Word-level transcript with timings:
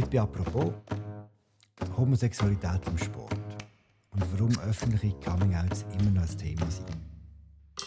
Heute 0.00 0.22
«Apropos» 0.22 0.72
Homosexualität 1.96 2.86
im 2.86 2.96
Sport 2.98 3.34
und 4.12 4.32
warum 4.32 4.56
öffentliche 4.60 5.12
Coming-outs 5.18 5.86
immer 5.98 6.12
noch 6.12 6.22
ein 6.22 6.38
Thema 6.38 6.70
sind. 6.70 6.96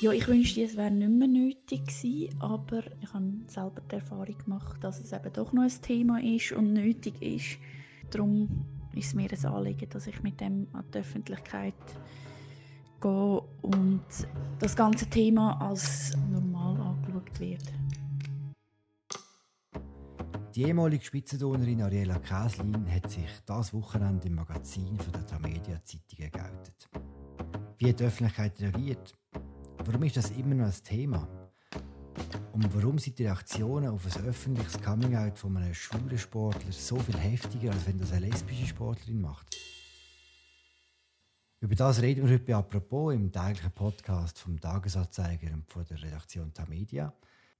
Ja, 0.01 0.11
ich 0.11 0.27
wünschte, 0.27 0.61
es 0.61 0.75
wäre 0.75 0.91
nicht 0.91 1.09
mehr 1.09 1.29
nötig 1.29 1.85
gewesen, 1.85 2.35
aber 2.41 2.83
ich 2.99 3.13
habe 3.13 3.31
selber 3.47 3.81
die 3.89 3.95
Erfahrung 3.95 4.37
gemacht, 4.37 4.83
dass 4.83 4.99
es 4.99 5.13
eben 5.13 5.31
doch 5.31 5.53
noch 5.53 5.63
ein 5.63 5.81
Thema 5.81 6.21
ist 6.21 6.51
und 6.51 6.73
nötig 6.73 7.21
ist. 7.21 7.57
Darum 8.09 8.65
ist 8.93 9.07
es 9.07 9.13
mir 9.13 9.29
ein 9.31 9.45
Anliegen, 9.45 9.89
dass 9.89 10.05
ich 10.05 10.21
mit 10.21 10.41
dem 10.41 10.67
an 10.73 10.83
die 10.93 10.97
Öffentlichkeit 10.97 11.73
gehe 12.99 13.41
und 13.61 14.03
das 14.59 14.75
ganze 14.75 15.05
Thema 15.05 15.61
als 15.61 16.11
normal 16.29 16.75
angeschaut 16.81 17.39
wird. 17.39 17.80
Die 20.61 20.67
ehemalige 20.67 21.03
Spitzenturnerin 21.03 21.81
Ariela 21.81 22.19
Käslin 22.19 22.85
hat 22.93 23.09
sich 23.09 23.25
das 23.47 23.73
Wochenende 23.73 24.27
im 24.27 24.35
Magazin 24.35 24.95
von 24.95 25.11
der 25.11 25.25
Tamedia 25.25 25.83
Zeitung 25.83 26.19
geoutet. 26.19 26.87
Wie 27.79 27.89
hat 27.89 27.99
die 27.99 28.03
Öffentlichkeit 28.03 28.61
reagiert? 28.61 29.17
Warum 29.83 30.03
ist 30.03 30.17
das 30.17 30.29
immer 30.29 30.53
noch 30.53 30.67
ein 30.67 30.83
Thema? 30.83 31.27
Und 32.53 32.75
warum 32.75 32.99
sind 32.99 33.17
die 33.17 33.23
Reaktionen 33.23 33.89
auf 33.89 34.05
ein 34.05 34.23
öffentliches 34.23 34.79
Coming-out 34.79 35.39
von 35.39 35.57
einem 35.57 35.73
schwulen 35.73 36.19
Sportler 36.19 36.71
so 36.71 36.97
viel 36.97 37.17
heftiger, 37.17 37.71
als 37.71 37.87
wenn 37.87 37.97
das 37.97 38.11
eine 38.11 38.27
lesbische 38.27 38.67
Sportlerin 38.67 39.19
macht? 39.19 39.47
Über 41.59 41.73
das 41.73 42.03
reden 42.03 42.27
wir 42.27 42.35
heute 42.35 42.55
«Apropos» 42.55 43.15
im 43.15 43.31
täglichen 43.31 43.71
Podcast 43.71 44.37
vom 44.37 44.59
Tagesanzeiger 44.59 45.51
und 45.55 45.67
von 45.67 45.85
der 45.85 46.03
Redaktion 46.03 46.53
Tamedia. 46.53 47.11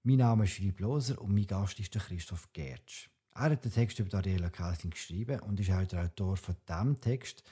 Mein 0.03 0.17
Name 0.17 0.45
ist 0.45 0.53
Philipp 0.53 0.79
Loser 0.79 1.21
und 1.21 1.31
mein 1.35 1.45
Gast 1.45 1.79
ist 1.79 1.93
der 1.93 2.01
Christoph 2.01 2.51
Gertsch. 2.53 3.07
Er 3.35 3.51
hat 3.51 3.63
den 3.63 3.71
Text 3.71 3.99
über 3.99 4.17
Ariela 4.17 4.49
Käsling 4.49 4.89
geschrieben 4.89 5.39
und 5.41 5.59
ist 5.59 5.69
auch 5.69 5.85
der 5.85 6.05
Autor 6.05 6.37
von 6.37 6.55
dem 6.67 6.99
Text, 6.99 7.43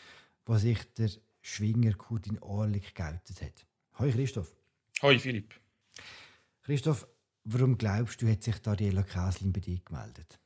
wo 0.47 0.57
sich 0.57 0.79
der 0.97 1.11
Schwinger 1.43 1.93
Kurdin 1.93 2.39
Orlik 2.39 2.95
geoutet 2.95 3.43
hat. 3.43 3.67
Hoi 3.99 4.11
Christoph. 4.11 4.51
Hoi 5.03 5.19
Philipp. 5.19 5.53
Christoph, 6.63 7.07
warum 7.43 7.77
glaubst 7.77 8.19
du, 8.19 8.27
hat 8.27 8.41
sich 8.41 8.55
Ariela 8.65 9.03
Käsling 9.03 9.53
bei 9.53 9.59
dir 9.59 9.79
gemeldet? 9.85 10.39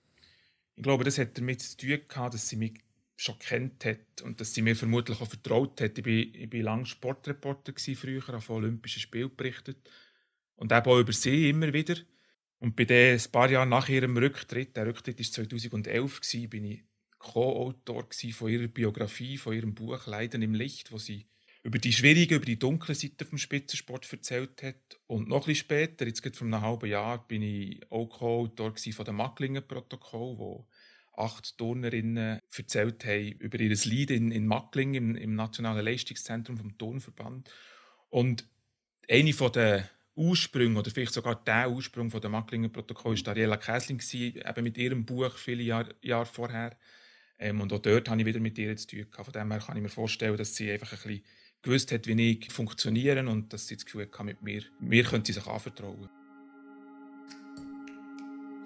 Ich 0.76 0.84
glaube, 0.84 1.06
das 1.06 1.18
hat 1.18 1.38
damit 1.38 1.62
zu 1.62 1.78
tun 1.78 2.02
gehabt, 2.06 2.34
dass 2.34 2.50
sie 2.50 2.58
mich 2.58 2.82
schon 3.16 3.40
kennt 3.40 3.86
hat 3.86 4.22
und 4.24 4.42
dass 4.42 4.54
sie 4.54 4.62
mir 4.62 4.76
vermutlich 4.76 5.22
auch 5.22 5.30
vertraut 5.30 5.80
hat. 5.80 5.98
Ich 5.98 6.06
war, 6.06 6.12
ich 6.12 6.52
war 6.52 6.60
lange 6.60 6.86
Sportreporter 6.86 7.72
früher, 7.96 8.28
habe 8.28 8.42
von 8.42 8.58
Olympischen 8.58 9.00
Spielen 9.00 9.34
berichtet 9.34 9.90
und 10.56 10.72
eben 10.72 10.86
auch 10.86 11.00
über 11.00 11.14
sie 11.14 11.50
immer 11.50 11.74
wieder. 11.74 11.96
Und 12.60 12.76
bei 12.76 12.86
den 12.86 13.20
ein 13.20 13.32
paar 13.32 13.50
Jahren 13.50 13.70
nach 13.70 13.90
ihrem 13.90 14.16
Rücktritt, 14.16 14.78
der 14.78 14.88
Rücktritt 14.88 15.20
war 15.20 15.26
2011, 15.26 16.22
gewesen, 16.22 16.50
bin 16.50 16.66
ich 16.66 16.84
Co-Autor 17.20 18.08
von 18.34 18.50
ihrer 18.50 18.68
Biografie, 18.68 19.38
von 19.38 19.54
ihrem 19.54 19.74
Buch 19.74 20.08
«Leiden 20.08 20.42
im 20.42 20.54
Licht», 20.54 20.92
wo 20.92 20.98
sie 20.98 21.26
über 21.64 21.80
die 21.80 21.94
schwierige, 21.94 22.36
über 22.36 22.46
die 22.46 22.60
dunkle 22.60 22.94
Seite 22.94 23.26
vom 23.26 23.38
Spitzensport 23.38 24.12
erzählt 24.12 24.62
hat. 24.64 25.00
Und 25.08 25.30
noch 25.30 25.48
etwas 25.48 25.60
später, 25.60 26.06
jetzt 26.06 26.22
vor 26.36 26.46
einem 26.46 26.62
halben 26.62 26.90
Jahr, 26.90 27.26
bin 27.26 27.42
ich 27.42 27.82
auch 27.90 28.08
Co-Autor 28.08 28.74
von 28.76 29.06
dem 29.06 29.16
Macklingen-Protokoll, 29.16 30.38
wo 30.38 30.68
acht 31.16 31.58
Turnerinnen 31.58 32.40
erzählt 32.56 33.06
haben 33.06 33.32
über 33.40 33.60
ihr 33.60 33.70
Leid 33.70 34.12
in, 34.12 34.32
in 34.32 34.48
Mackling, 34.48 34.94
im, 34.96 35.16
im 35.16 35.36
Nationalen 35.36 35.86
Leistungszentrum 35.86 36.58
vom 36.58 36.78
Turnverband. 36.78 37.50
Und 38.10 38.48
eine 39.10 39.34
von 39.34 39.52
den 39.52 39.84
Ursprünge, 40.16 40.80
oder 40.80 40.92
vielleicht 40.92 41.14
sogar 41.14 41.36
der 41.36 41.72
Ursprung 41.72 42.12
von 42.12 42.22
der 42.22 42.30
Macklinger 42.30 42.70
Protokoll, 42.70 43.18
war 43.18 43.32
Ariela 43.32 43.58
Käsling, 43.58 44.02
eben 44.14 44.64
mit 44.64 44.78
ihrem 44.78 45.06
Buch 45.06 45.36
viele 45.38 45.64
Jahre, 45.64 46.26
vorher. 46.26 46.78
Ähm, 47.40 47.62
und 47.62 47.74
auch 47.74 47.80
dort 47.80 48.10
habe 48.10 48.22
ich 48.22 48.28
wieder 48.28 48.40
mit 48.40 48.58
ihr 48.58 48.76
zu 48.78 48.88
tun 48.88 49.08
gehabt. 49.10 49.26
Von 49.26 49.34
dem 49.34 49.52
her 49.52 49.60
kann 49.60 49.76
ich 49.76 49.84
mir 49.84 49.90
vorstellen, 49.90 50.38
dass 50.38 50.56
sie 50.56 50.72
einfach 50.72 50.92
ein 50.92 50.98
bisschen 50.98 51.24
gewusst 51.62 51.92
hat, 51.92 52.08
wie 52.08 52.32
ich 52.32 52.52
funktioniere 52.52 53.28
und 53.28 53.52
dass 53.52 53.68
sie 53.68 53.76
das 53.76 53.86
Gefühl 53.86 54.08
hat, 54.12 54.26
mit 54.26 54.42
mir, 54.42 54.64
mir 54.80 55.04
könnte 55.04 55.34
sie 55.34 55.40
sich 55.40 55.48
anvertrauen. 55.48 56.10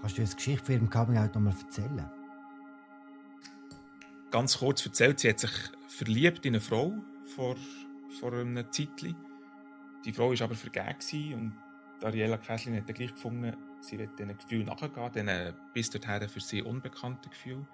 Kannst 0.02 0.18
du 0.18 0.22
uns 0.22 0.36
Geschichte 0.36 0.66
von 0.66 0.76
ihrem 0.76 0.90
Coming-out 0.90 1.34
noch 1.36 1.42
mal 1.42 1.56
erzählen? 1.60 2.10
ganz 4.32 4.60
kurz 4.60 4.86
erzählt, 4.86 5.20
sie 5.20 5.30
hat 5.30 5.40
sich 5.40 5.52
verliebt 5.88 6.46
in 6.46 6.54
eine 6.54 6.62
Frau 6.62 6.94
vor, 7.36 7.56
vor 8.20 8.34
einem 8.34 8.72
Zeitchen. 8.72 9.16
Die 10.06 10.14
Frau 10.14 10.32
war 10.32 10.42
aber 10.42 10.56
vergeben 10.56 11.34
und 11.34 11.54
Ariela 12.04 12.38
Käslin 12.38 12.78
hat 12.78 12.88
dann 12.88 12.96
gleich 12.96 13.14
gefunden, 13.14 13.56
sie 13.82 13.98
wird 13.98 14.18
diesen 14.18 14.38
Gefühl 14.38 14.64
nachgehen, 14.64 15.12
diesen 15.14 15.54
bis 15.74 15.90
dorthin 15.90 16.30
für 16.30 16.40
sie 16.40 16.62
unbekannten 16.62 17.30
Gefühl. 17.30 17.66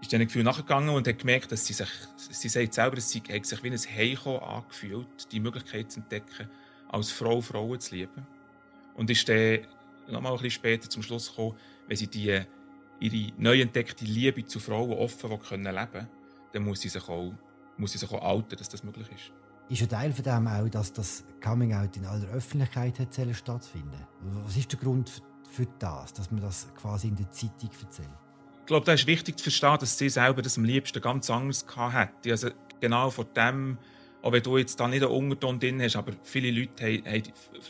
Ist 0.00 0.12
diesen 0.12 0.26
Gefühl 0.26 0.44
nachgegangen 0.44 0.90
und 0.90 1.08
hat 1.08 1.18
gemerkt, 1.18 1.50
dass 1.50 1.66
sie 1.66 1.72
sich, 1.72 1.88
sie 2.16 2.48
sagt 2.48 2.74
selber, 2.74 2.96
dass 2.96 3.10
sie 3.10 3.22
sich 3.42 3.62
wie 3.62 3.70
ein 3.70 3.78
Heimkommen 3.78 4.40
angefühlt, 4.40 5.32
die 5.32 5.40
Möglichkeit 5.40 5.90
zu 5.90 6.00
entdecken, 6.00 6.48
als 6.88 7.10
Frau 7.10 7.40
Frauen 7.40 7.80
zu 7.80 7.94
lieben. 7.94 8.26
Und 8.94 9.10
ist 9.10 9.28
dann 9.28 9.60
noch 10.08 10.20
mal 10.20 10.30
ein 10.30 10.34
bisschen 10.34 10.50
später 10.50 10.88
zum 10.88 11.02
Schluss 11.02 11.30
gekommen, 11.30 11.56
wenn 11.88 11.96
sie 11.96 12.06
die 12.06 12.42
ihre 13.00 13.32
neu 13.36 13.60
entdeckte 13.60 14.04
Liebe 14.04 14.44
zu 14.46 14.60
Frauen 14.60 14.92
offen 14.92 15.30
leben 15.30 15.42
können, 15.42 16.08
dann 16.52 16.62
muss 16.62 16.80
sie 16.80 16.88
sich 16.88 17.08
auch, 17.08 17.34
muss 17.76 17.92
sie 17.92 17.98
sich 17.98 18.10
auch 18.10 18.22
outen, 18.22 18.56
dass 18.56 18.68
das 18.68 18.82
möglich 18.82 19.08
ist. 19.14 19.32
Ist 19.68 19.82
ein 19.82 19.88
Teil 19.88 20.12
von 20.12 20.22
dem 20.22 20.46
auch, 20.46 20.68
dass 20.68 20.92
das 20.92 21.24
Coming-out 21.42 21.96
in 21.96 22.06
aller 22.06 22.28
Öffentlichkeit 22.28 23.00
hat 23.00 23.18
stattfinden 23.34 24.06
Was 24.44 24.56
ist 24.56 24.70
der 24.70 24.78
Grund 24.78 25.22
für 25.50 25.66
das, 25.80 26.12
dass 26.12 26.30
man 26.30 26.40
das 26.40 26.68
quasi 26.76 27.08
in 27.08 27.16
der 27.16 27.28
Zeitung 27.32 27.70
erzählt? 27.82 28.08
Ich 28.60 28.66
glaube, 28.66 28.86
da 28.86 28.92
ist 28.92 29.08
wichtig 29.08 29.36
zu 29.38 29.42
verstehen, 29.44 29.76
dass 29.80 29.98
sie 29.98 30.08
selber 30.08 30.42
das 30.42 30.56
am 30.56 30.64
liebsten 30.64 31.00
ganz 31.00 31.30
anders 31.30 31.64
hatte. 31.76 32.30
Also 32.30 32.50
genau 32.80 33.10
vor 33.10 33.24
dem, 33.24 33.78
auch 34.22 34.30
wenn 34.30 34.42
du 34.42 34.56
jetzt 34.56 34.78
da 34.78 34.86
nicht 34.86 35.02
einen 35.02 35.12
Unterton 35.12 35.58
drin 35.58 35.82
hast, 35.82 35.96
aber 35.96 36.12
viele 36.22 36.52
Leute 36.52 36.84
haben, 36.84 37.04
haben, 37.04 37.22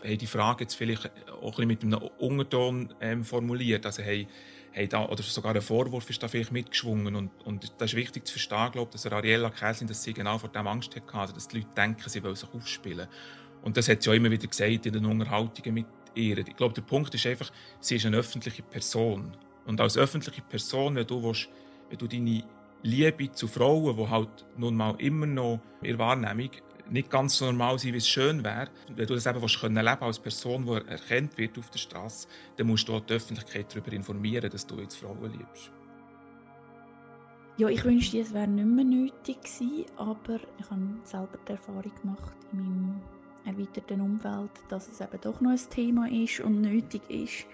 haben 0.04 0.18
die 0.18 0.26
Frage 0.26 0.64
jetzt 0.64 0.74
vielleicht 0.74 1.10
auch 1.30 1.58
ein 1.58 1.68
bisschen 1.68 1.90
mit 1.90 2.02
einem 2.02 2.10
Unterton 2.18 2.94
ähm, 3.00 3.24
formuliert. 3.24 3.86
Also 3.86 4.02
haben 4.02 4.26
haben 4.76 4.88
da, 4.88 5.08
oder 5.08 5.22
sogar 5.22 5.54
ein 5.54 5.62
Vorwurf 5.62 6.08
ist 6.10 6.22
da 6.22 6.28
vielleicht 6.28 6.52
mitgeschwungen. 6.52 7.14
Und, 7.16 7.30
und 7.44 7.72
das 7.78 7.92
ist 7.92 7.96
wichtig 7.96 8.26
zu 8.26 8.32
verstehen, 8.32 8.72
glaube 8.72 8.92
dass 8.92 9.06
Ariella 9.06 9.50
Käslin, 9.50 9.88
dass 9.88 10.02
sie 10.02 10.12
genau 10.12 10.38
vor 10.38 10.50
dem 10.50 10.66
Angst 10.66 10.94
hatte, 10.94 11.14
also 11.14 11.34
dass 11.34 11.48
die 11.48 11.58
Leute 11.58 11.70
denken, 11.76 12.08
sie 12.08 12.22
wollen 12.22 12.36
sich 12.36 12.52
aufspielen. 12.52 13.08
Und 13.62 13.76
das 13.76 13.88
hat 13.88 14.02
sie 14.02 14.10
auch 14.10 14.14
immer 14.14 14.30
wieder 14.30 14.46
gesagt 14.46 14.86
in 14.86 14.92
den 14.92 15.06
Unterhaltungen 15.06 15.74
mit 15.74 15.86
ihr. 16.14 16.38
Ich 16.38 16.56
glaube, 16.56 16.74
der 16.74 16.82
Punkt 16.82 17.14
ist 17.14 17.26
einfach, 17.26 17.50
sie 17.80 17.96
ist 17.96 18.06
eine 18.06 18.18
öffentliche 18.18 18.62
Person. 18.62 19.36
Und 19.64 19.80
als 19.80 19.96
öffentliche 19.96 20.42
Person, 20.42 20.94
wenn 20.94 21.06
du, 21.06 21.22
willst, 21.22 21.48
wenn 21.88 21.98
du 21.98 22.06
deine 22.06 22.44
Liebe 22.82 23.32
zu 23.32 23.48
Frauen, 23.48 23.96
die 23.96 24.08
halt 24.08 24.46
nun 24.56 24.76
mal 24.76 24.94
immer 24.98 25.26
noch 25.26 25.60
in 25.82 25.98
Wahrnehmung 25.98 26.50
nicht 26.90 27.10
ganz 27.10 27.36
so 27.36 27.46
normal 27.46 27.78
sein, 27.78 27.92
wie 27.92 27.98
es 27.98 28.08
schön 28.08 28.44
wäre. 28.44 28.68
Wenn 28.94 29.06
du 29.06 29.14
das 29.14 29.26
eben 29.26 29.40
können 29.40 29.84
leben 29.84 30.02
als 30.02 30.18
Person, 30.18 30.66
die 30.66 30.90
erkannt 30.90 31.36
wird 31.36 31.58
auf 31.58 31.70
der 31.70 31.78
Straße, 31.78 32.28
dann 32.56 32.66
musst 32.66 32.88
du 32.88 32.94
auch 32.94 33.00
die 33.00 33.14
Öffentlichkeit 33.14 33.66
darüber 33.70 33.92
informieren, 33.92 34.50
dass 34.50 34.66
du 34.66 34.80
jetzt 34.80 34.96
Frauen 34.96 35.32
liebst. 35.32 35.70
Ja, 37.58 37.68
ich 37.68 37.82
wünschte, 37.84 38.20
es 38.20 38.34
wäre 38.34 38.46
nicht 38.46 38.66
mehr 38.66 38.84
nötig 38.84 39.40
gewesen, 39.40 39.86
aber 39.96 40.40
ich 40.58 40.70
habe 40.70 40.82
selber 41.04 41.38
die 41.48 41.52
Erfahrung 41.52 41.92
gemacht 42.02 42.36
in 42.52 42.58
meinem 42.58 43.00
erweiterten 43.46 44.00
Umfeld, 44.02 44.50
dass 44.68 44.88
es 44.88 45.00
eben 45.00 45.20
doch 45.22 45.40
noch 45.40 45.52
ein 45.52 45.70
Thema 45.70 46.06
ist 46.10 46.40
und 46.40 46.60
nötig 46.60 47.00
ist 47.08 47.46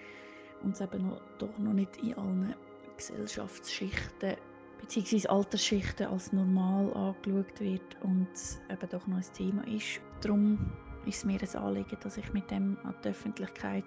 und 0.61 0.73
es 0.73 0.81
eben 0.81 1.07
noch, 1.07 1.21
doch 1.37 1.57
noch 1.57 1.73
nicht 1.73 1.95
in 1.97 2.15
allen 2.15 2.53
Gesellschaftsschichten 2.97 4.35
bzw. 4.83 5.27
Altersschichten 5.27 6.07
als 6.07 6.33
normal 6.33 6.93
angeschaut 6.93 7.59
wird 7.59 7.97
und 8.01 8.27
eben 8.69 8.89
doch 8.89 9.07
noch 9.07 9.17
ein 9.17 9.33
Thema 9.33 9.67
ist. 9.67 10.01
Darum 10.21 10.71
ist 11.05 11.17
es 11.17 11.25
mir 11.25 11.39
ein 11.41 11.55
Anliegen, 11.55 11.97
dass 12.01 12.17
ich 12.17 12.31
mit 12.33 12.49
dem 12.51 12.77
an 12.83 12.95
die 13.03 13.09
Öffentlichkeit 13.09 13.83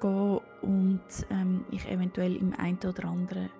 gehe 0.00 0.40
und 0.62 1.00
ähm, 1.30 1.64
ich 1.70 1.88
eventuell 1.88 2.36
im 2.36 2.52
einen 2.58 2.78
oder 2.78 3.04
anderen 3.04 3.50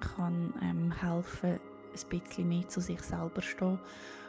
kann 0.00 0.52
ähm, 0.62 0.92
helfen, 0.92 1.58
ein 1.94 2.08
bisschen 2.08 2.48
mehr 2.48 2.68
zu 2.68 2.80
sich 2.80 3.00
selber 3.00 3.42
stehen 3.42 3.78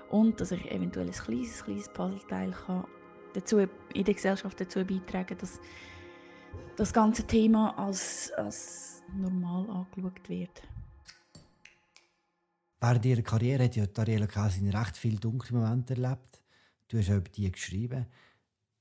und 0.10 0.40
dass 0.40 0.52
ich 0.52 0.72
eventuell 0.72 1.08
ein 1.08 1.14
kleines, 1.14 1.64
kleines 1.64 1.90
Puzzleteil 1.90 2.52
kann 2.52 2.86
dazu, 3.34 3.60
in 3.94 4.04
der 4.04 4.14
Gesellschaft 4.14 4.60
dazu 4.60 4.86
beitragen, 4.86 5.38
dass 5.40 5.60
das 6.76 6.94
ganze 6.94 7.24
Thema 7.24 7.78
als, 7.78 8.32
als 8.38 8.93
normal 9.16 9.70
angeschaut 9.70 10.30
wird. 10.30 10.64
Während 12.80 13.06
ihrer 13.06 13.22
Karriere 13.22 13.64
hat 13.64 13.76
ja 13.76 13.86
Ariela 13.96 14.28
Casin 14.28 14.70
recht 14.70 14.98
viele 14.98 15.18
dunkle 15.18 15.58
Momente 15.58 15.94
erlebt. 15.94 16.42
Du 16.90 16.98
hast 16.98 17.10
auch 17.10 17.16
über 17.16 17.30
die 17.30 17.50
geschrieben. 17.50 18.06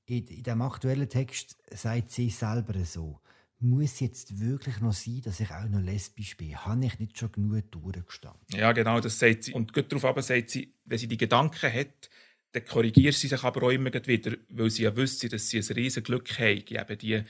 In, 0.05 0.27
in 0.27 0.43
dem 0.43 0.61
aktuellen 0.61 1.07
Text 1.07 1.57
sagt 1.71 2.11
sie 2.11 2.29
selber 2.29 2.83
so: 2.83 3.21
Muss 3.59 4.01
jetzt 4.01 4.41
wirklich 4.41 4.81
noch 4.81 4.91
sein, 4.91 5.21
dass 5.23 5.39
ich 5.39 5.49
auch 5.51 5.69
noch 5.69 5.79
lesbisch 5.79 6.35
bin? 6.35 6.53
Habe 6.57 6.85
ich 6.85 6.99
nicht 6.99 7.17
schon 7.17 7.31
genug 7.31 7.71
durchgestanden? 7.71 8.41
Ja, 8.49 8.73
genau, 8.73 8.99
das 8.99 9.17
sagt 9.17 9.45
sie. 9.45 9.53
Und 9.53 9.71
gut 9.71 9.89
darauf 9.89 10.21
sagt 10.21 10.49
sie, 10.49 10.73
wenn 10.83 10.97
sie 10.97 11.07
die 11.07 11.17
Gedanken 11.17 11.71
hat, 11.71 12.09
dann 12.51 12.65
korrigiert 12.65 13.15
sie 13.15 13.29
sich 13.29 13.41
aber 13.41 13.63
auch 13.63 13.71
immer 13.71 13.91
wieder, 13.93 14.35
weil 14.49 14.69
sie 14.69 14.83
ja 14.83 14.95
wüsste, 14.95 15.29
dass 15.29 15.47
sie 15.47 15.59
ein 15.59 15.75
riesiges 15.75 16.03
Glück 16.03 16.29
hat, 16.37 16.71
eben 16.71 16.97
die 16.97 17.23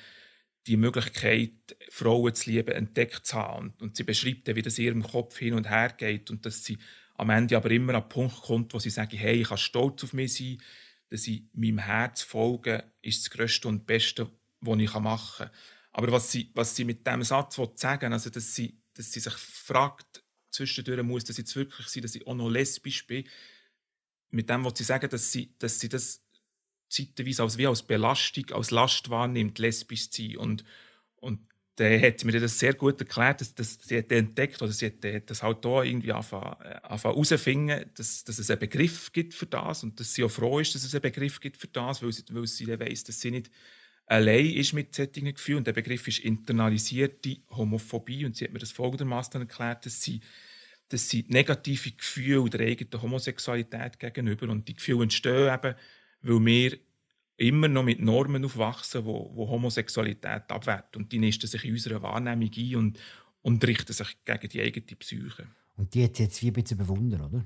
die 0.67 0.77
Möglichkeit, 0.77 1.75
Frauen 1.89 2.33
zu 2.33 2.49
lieben, 2.49 2.71
entdeckt 2.71 3.25
zu 3.25 3.35
haben. 3.35 3.69
Und, 3.69 3.81
und 3.81 3.95
sie 3.97 4.03
beschreibt 4.03 4.47
dann, 4.47 4.55
wie 4.55 4.61
das 4.61 4.79
ihrem 4.79 5.03
Kopf 5.03 5.37
hin 5.37 5.53
und 5.53 5.69
her 5.69 5.93
geht 5.97 6.31
und 6.31 6.45
dass 6.45 6.63
sie 6.63 6.77
am 7.15 7.29
Ende 7.29 7.57
aber 7.57 7.69
immer 7.71 7.93
an 7.95 8.01
den 8.01 8.09
Punkt 8.09 8.41
kommt, 8.41 8.73
wo 8.73 8.79
sie 8.79 8.89
sagt, 8.89 9.13
hey, 9.13 9.41
ich 9.41 9.49
kann 9.49 9.57
stolz 9.57 10.03
auf 10.03 10.13
mich 10.13 10.33
sein, 10.33 10.57
dass 11.09 11.27
ich 11.27 11.43
meinem 11.53 11.79
Herz 11.79 12.23
folge, 12.23 12.83
ist 13.01 13.25
das 13.25 13.31
Größte 13.31 13.67
und 13.67 13.85
Beste, 13.85 14.29
was 14.61 14.79
ich 14.79 14.93
machen 14.93 15.47
kann. 15.47 15.49
Aber 15.91 16.11
was 16.11 16.31
sie, 16.31 16.49
was 16.55 16.75
sie 16.75 16.85
mit 16.85 17.05
diesem 17.05 17.23
Satz 17.23 17.59
sagen 17.75 18.13
also 18.13 18.31
dass 18.31 18.55
sie, 18.55 18.79
dass 18.95 19.11
sie 19.11 19.19
sich 19.19 19.33
fragt, 19.33 20.23
zwischendurch 20.49 21.03
muss 21.03 21.23
das 21.23 21.37
jetzt 21.37 21.55
wirklich 21.55 21.87
sein, 21.87 22.01
dass 22.01 22.15
ich 22.15 22.25
auch 22.25 22.33
noch 22.33 22.49
lesbisch 22.49 23.05
bin, 23.05 23.25
mit 24.31 24.49
dem, 24.49 24.65
was 24.65 24.73
sie 24.75 24.83
sagen, 24.83 25.09
dass 25.09 25.31
sie, 25.31 25.53
dass 25.59 25.79
sie 25.79 25.89
das 25.89 26.22
zeitweise 26.93 27.43
als, 27.43 27.57
wie 27.57 27.67
als 27.67 27.83
Belastung, 27.83 28.51
als 28.51 28.71
Last 28.71 29.09
wahrnimmt, 29.09 29.59
lesbisch 29.59 30.09
zu 30.09 30.21
sein. 30.21 30.37
Und, 30.37 30.63
und 31.15 31.39
der 31.77 31.99
hat 32.01 32.23
mir 32.23 32.39
das 32.39 32.59
sehr 32.59 32.73
gut 32.73 32.99
erklärt, 32.99 33.41
dass, 33.41 33.55
dass 33.55 33.79
sie 33.81 33.97
hat 33.97 34.11
entdeckt 34.11 34.61
oder 34.61 34.71
sie 34.71 34.85
hat 34.87 35.29
das 35.29 35.41
halt 35.41 35.65
da 35.65 35.81
irgendwie 35.83 36.13
herausfinden, 36.13 37.89
dass, 37.95 38.23
dass 38.23 38.37
es 38.37 38.49
einen 38.51 38.59
Begriff 38.59 39.11
gibt 39.11 39.33
für 39.33 39.47
das 39.47 39.83
und 39.83 39.99
dass 39.99 40.13
sie 40.13 40.23
auch 40.23 40.29
froh 40.29 40.59
ist, 40.59 40.75
dass 40.75 40.83
es 40.83 40.93
einen 40.93 41.01
Begriff 41.01 41.39
gibt 41.39 41.57
für 41.57 41.67
das, 41.67 42.03
weil 42.03 42.13
sie, 42.13 42.23
weil 42.29 42.45
sie 42.45 42.67
weiss, 42.79 43.03
dass 43.03 43.19
sie 43.19 43.31
nicht 43.31 43.49
allein 44.05 44.51
ist 44.53 44.73
mit 44.73 44.93
solchen 44.93 45.33
Gefühlen. 45.33 45.59
Und 45.59 45.67
der 45.67 45.73
Begriff 45.73 46.07
ist 46.07 46.19
internalisierte 46.19 47.37
Homophobie 47.49 48.25
und 48.25 48.35
sie 48.35 48.45
hat 48.45 48.53
mir 48.53 48.59
das 48.59 48.71
folgendermaßen 48.71 49.41
erklärt, 49.41 49.85
dass 49.85 50.01
sie 50.01 50.21
dass 50.89 51.09
sie 51.09 51.25
negative 51.27 51.91
Gefühle 51.91 52.49
der 52.51 52.67
eigenen 52.67 53.01
Homosexualität 53.01 53.99
gegenüber 53.99 54.49
und 54.49 54.67
die 54.67 54.75
Gefühle 54.75 55.03
entstehen 55.03 55.51
eben, 55.51 55.75
weil 56.23 56.45
wir 56.45 56.79
immer 57.37 57.67
noch 57.67 57.83
mit 57.83 57.99
Normen 57.99 58.45
aufwachsen, 58.45 59.05
wo, 59.05 59.31
wo 59.35 59.49
Homosexualität 59.49 60.49
abwerten 60.49 61.03
und 61.03 61.11
die 61.11 61.19
nisten 61.19 61.47
sich 61.47 61.63
in 61.65 61.73
unserer 61.73 62.01
Wahrnehmung 62.01 62.49
ein 62.55 62.75
und, 62.75 62.99
und 63.41 63.65
richten 63.65 63.93
sich 63.93 64.17
gegen 64.25 64.49
die 64.49 64.61
eigene 64.61 64.85
Psyche. 64.97 65.47
Und 65.75 65.93
die 65.93 66.03
hat 66.03 66.15
sie 66.15 66.23
jetzt 66.23 66.41
wie 66.41 66.47
ein 66.47 66.53
bisschen 66.53 66.77
bewundert, 66.77 67.21
oder? 67.21 67.45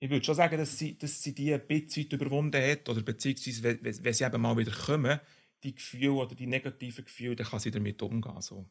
Ich 0.00 0.10
würde 0.10 0.24
schon 0.24 0.34
sagen, 0.34 0.58
dass 0.58 0.78
sie, 0.78 0.98
dass 0.98 1.22
sie 1.22 1.34
die 1.34 1.54
ein 1.54 1.66
bisschen 1.66 2.10
überwunden 2.10 2.60
hat 2.62 2.88
oder 2.88 3.00
beziehungsweise 3.00 3.62
wenn, 3.62 3.82
wenn 3.82 4.12
sie 4.12 4.24
eben 4.24 4.42
mal 4.42 4.56
wieder 4.56 4.72
kommen, 4.72 5.18
die 5.62 5.74
Gefühle 5.74 6.12
oder 6.12 6.34
die 6.34 6.46
negativen 6.46 7.04
Gefühle, 7.04 7.36
dann 7.36 7.46
kann 7.46 7.60
sie 7.60 7.70
damit 7.70 8.02
umgehen. 8.02 8.40
So. 8.40 8.66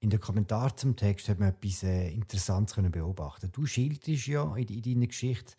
In 0.00 0.10
den 0.10 0.20
Kommentaren 0.20 0.76
zum 0.76 0.94
Text 0.94 1.28
hat 1.28 1.38
man 1.38 1.48
etwas 1.48 1.82
äh, 1.82 2.10
Interessantes 2.10 2.74
können 2.74 2.90
beobachten. 2.90 3.50
Du 3.52 3.64
schilderst 3.64 4.26
ja 4.26 4.54
in, 4.56 4.68
in 4.68 4.82
deiner 4.82 5.06
Geschichte, 5.06 5.54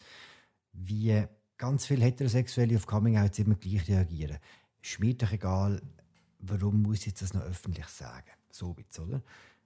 wie 0.74 1.24
ganz 1.58 1.86
viele 1.86 2.06
Heterosexuelle 2.06 2.76
auf 2.76 2.86
Coming-Outs 2.86 3.40
immer 3.40 3.56
gleich 3.56 3.88
reagieren. 3.88 4.38
Ist 4.82 5.00
mir 5.00 5.14
doch 5.14 5.32
egal, 5.32 5.82
warum 6.40 6.82
muss 6.82 7.08
ich 7.08 7.14
das 7.14 7.34
noch 7.34 7.42
öffentlich 7.42 7.88
sagen? 7.88 8.32
So 8.52 8.74
bisschen, 8.74 9.06
oder? 9.06 9.24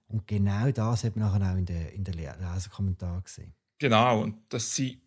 Und 0.08 0.26
genau 0.26 0.70
das 0.70 1.04
hat 1.04 1.16
man 1.16 1.28
nachher 1.30 1.52
auch 1.52 1.56
in 1.56 1.66
den, 1.66 1.88
in 1.88 2.04
den 2.04 2.14
Leserkommentaren 2.14 3.22
gesehen. 3.22 3.54
Genau, 3.78 4.22
und 4.22 4.36
das 4.48 4.74
sind 4.74 5.00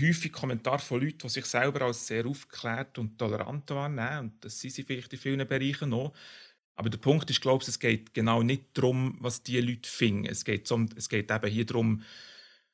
häufig 0.00 0.32
Kommentare 0.32 0.78
von 0.78 1.00
Leuten, 1.00 1.18
die 1.18 1.28
sich 1.28 1.46
selber 1.46 1.82
als 1.82 2.06
sehr 2.06 2.26
aufgeklärt 2.26 2.98
und 2.98 3.18
tolerant 3.18 3.68
wahrnehmen. 3.70 4.18
Und 4.18 4.44
das 4.44 4.58
sind 4.58 4.72
sie 4.72 4.82
vielleicht 4.82 5.12
in 5.12 5.18
vielen 5.18 5.46
Bereichen 5.46 5.90
noch. 5.90 6.12
Aber 6.74 6.90
der 6.90 6.98
Punkt 6.98 7.28
ist, 7.30 7.40
glaube 7.40 7.62
ich, 7.62 7.68
es 7.68 7.78
geht 7.78 8.14
genau 8.14 8.42
nicht 8.42 8.64
darum, 8.74 9.16
was 9.20 9.42
die 9.42 9.60
Leute 9.60 9.88
finden. 9.88 10.26
Es 10.26 10.44
geht, 10.44 10.70
es 10.70 11.08
geht 11.08 11.30
eben 11.30 11.50
hier 11.50 11.66
darum, 11.66 12.02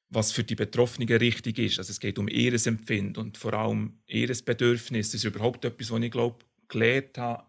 was 0.09 0.33
für 0.33 0.45
die 0.45 0.55
Betroffenen 0.55 1.09
richtig 1.17 1.59
ist. 1.59 1.79
Also 1.79 1.91
es 1.91 2.01
geht 2.01 2.19
um 2.19 2.29
ihr 2.29 2.55
Empfinden 2.67 3.19
und 3.19 3.37
vor 3.37 3.55
allem 3.55 3.99
ihr 4.07 4.29
Bedürfnis. 4.29 5.09
Das 5.09 5.17
ist 5.17 5.25
überhaupt 5.25 5.65
etwas, 5.65 5.91
was 5.91 6.03
ich 6.03 6.11
glaube, 6.11 6.45
gelernt 6.69 7.19
habe 7.19 7.45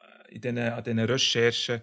äh, 0.00 0.34
in 0.34 0.40
diesen, 0.40 0.58
an 0.58 0.84
diesen 0.84 1.00
Recherchen 1.00 1.80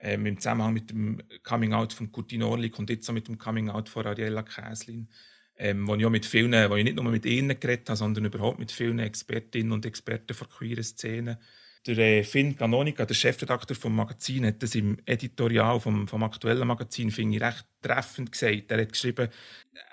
ähm, 0.00 0.26
im 0.26 0.38
Zusammenhang 0.38 0.74
mit 0.74 0.90
dem 0.90 1.22
Coming-out 1.42 1.92
von 1.92 2.10
Curtin 2.10 2.42
Orlik 2.42 2.78
und 2.78 2.90
jetzt 2.90 3.08
auch 3.08 3.14
mit 3.14 3.28
dem 3.28 3.38
Coming-out 3.38 3.88
von 3.88 4.06
Ariella 4.06 4.42
Käslin, 4.42 5.08
ähm, 5.56 5.86
wo 5.86 5.94
ich 5.94 6.04
auch 6.04 6.10
mit 6.10 6.26
vielen, 6.26 6.52
wo 6.70 6.76
ich 6.76 6.84
nicht 6.84 6.96
nur 6.96 7.04
mit 7.04 7.24
ihnen 7.26 7.58
geredet 7.58 7.88
habe, 7.88 7.96
sondern 7.96 8.24
überhaupt 8.24 8.58
mit 8.58 8.72
vielen 8.72 8.98
Expertinnen 8.98 9.72
und 9.72 9.86
Experten 9.86 10.26
der 10.26 10.46
queeren 10.46 10.84
Szene 10.84 11.38
der 11.86 11.98
äh, 11.98 12.24
Finn 12.24 12.56
Canonica, 12.56 13.04
der 13.04 13.14
Chefredakteur 13.14 13.76
vom 13.76 13.94
Magazin, 13.94 14.46
hat 14.46 14.62
das 14.62 14.74
im 14.74 14.96
Editorial 15.04 15.78
vom, 15.80 16.08
vom 16.08 16.22
aktuellen 16.22 16.66
Magazin, 16.66 17.08
ich, 17.08 17.40
recht 17.40 17.66
treffend 17.82 18.32
gesagt. 18.32 18.70
Er 18.70 18.80
hat 18.80 18.92
geschrieben, 18.92 19.28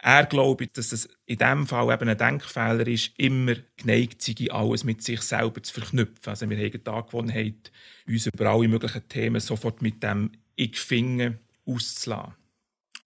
er 0.02 0.26
glaubt, 0.26 0.78
dass 0.78 0.92
es 0.92 1.10
in 1.26 1.38
diesem 1.38 1.68
Fall 1.68 1.94
eben 1.94 2.10
ein 2.10 2.18
Denkfehler 2.18 2.88
ist, 2.88 3.12
immer 3.18 3.56
geneigt 3.76 4.22
sei, 4.22 4.52
alles 4.52 4.84
mit 4.84 5.04
sich 5.04 5.22
selber 5.22 5.62
zu 5.62 5.74
verknüpfen. 5.74 6.30
Also 6.30 6.50
wir 6.50 6.58
haben 6.58 6.72
die 6.72 6.90
Angewohnheit, 6.90 7.72
uns 8.08 8.28
über 8.28 8.50
alle 8.50 8.68
möglichen 8.68 9.08
Themen 9.10 9.42
sofort 9.42 9.82
mit 9.82 10.02
dem 10.02 10.32
«Ich 10.56 10.80
finde» 10.80 11.40
auszulassen. 11.66 12.36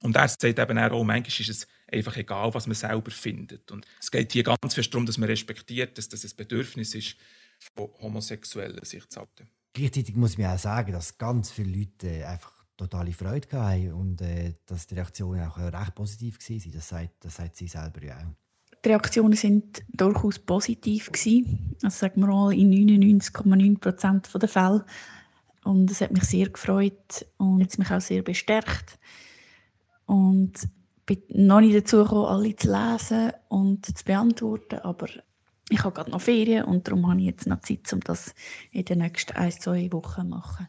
Und 0.02 0.16
er 0.16 0.28
sagt 0.28 0.44
eben 0.44 0.78
auch, 0.78 1.04
manchmal 1.04 1.28
ist 1.28 1.50
es 1.50 1.68
einfach 1.92 2.18
egal, 2.18 2.54
was 2.54 2.68
man 2.68 2.76
selber 2.76 3.12
findet. 3.12 3.72
Und 3.72 3.86
es 4.00 4.12
geht 4.12 4.34
hier 4.34 4.44
ganz 4.44 4.74
fest 4.74 4.94
darum, 4.94 5.06
dass 5.06 5.18
man 5.18 5.30
respektiert, 5.30 5.98
dass 5.98 6.10
das 6.10 6.24
ein 6.24 6.36
Bedürfnis 6.36 6.94
ist, 6.94 7.16
von 7.60 7.90
homosexuellen 8.02 8.84
sich 8.84 9.08
zu 9.10 9.20
halten. 9.20 9.50
Gleichzeitig 9.74 10.16
muss 10.16 10.38
man 10.38 10.48
auch 10.48 10.60
sagen, 10.60 10.94
dass 10.94 11.18
ganz 11.18 11.52
viele 11.52 11.78
Leute 11.80 12.08
äh, 12.08 12.24
einfach 12.24 12.54
totale 12.78 13.14
Freude 13.14 13.48
hatten 13.52 13.94
und 13.94 14.22
äh, 14.22 14.54
dass 14.66 14.88
die 14.88 14.96
Reaktionen 14.96 15.42
auch 15.42 15.58
recht 15.58 15.96
positiv 15.96 16.38
waren. 16.40 16.72
Das 16.72 16.88
sagt, 16.88 17.26
das 17.26 17.36
sagt 17.36 17.56
sie 17.58 17.68
selber 17.68 18.04
ja 18.04 18.18
auch. 18.18 18.36
Die 18.84 18.90
Reaktionen 18.90 19.34
sind 19.34 19.84
durchaus 19.90 20.40
positiv 20.40 21.12
gewesen. 21.12 21.76
Also 21.82 21.98
sagen 21.98 22.22
wir 22.22 22.28
mal 22.28 22.54
in 22.54 22.72
99,9% 22.72 24.38
der 24.38 24.50
Fälle. 24.50 24.86
Und 25.64 25.90
es 25.90 26.02
hat 26.02 26.12
mich 26.12 26.26
sehr 26.26 26.50
gefreut 26.50 27.26
und 27.38 27.64
hat 27.64 27.80
mich 27.80 27.90
auch 27.90 28.02
sehr 28.02 28.22
bestärkt. 28.22 29.00
Und 30.06 30.54
bin 31.06 31.24
noch 31.30 31.62
nicht 31.62 31.76
dazu 31.76 32.04
gekommen, 32.04 32.28
alle 32.28 32.56
zu 32.56 32.72
lesen 32.72 33.32
und 33.48 33.86
zu 33.86 34.06
beantworten, 34.06 34.80
aber 34.80 35.08
ich 35.70 35.84
habe 35.84 35.94
gerade 35.94 36.12
noch 36.12 36.22
Ferien 36.22 36.66
und 36.66 36.88
darum 36.88 37.10
habe 37.10 37.20
ich 37.20 37.28
jetzt 37.28 37.48
noch 37.48 37.62
Zeit, 37.62 37.92
um 37.94 38.00
das 38.02 38.36
in 38.72 38.86
den 38.86 39.00
nächsten 39.00 39.34
ein, 39.34 39.52
zwei 39.52 39.92
Wochen 39.92 40.22
zu 40.22 40.28
machen. 40.28 40.68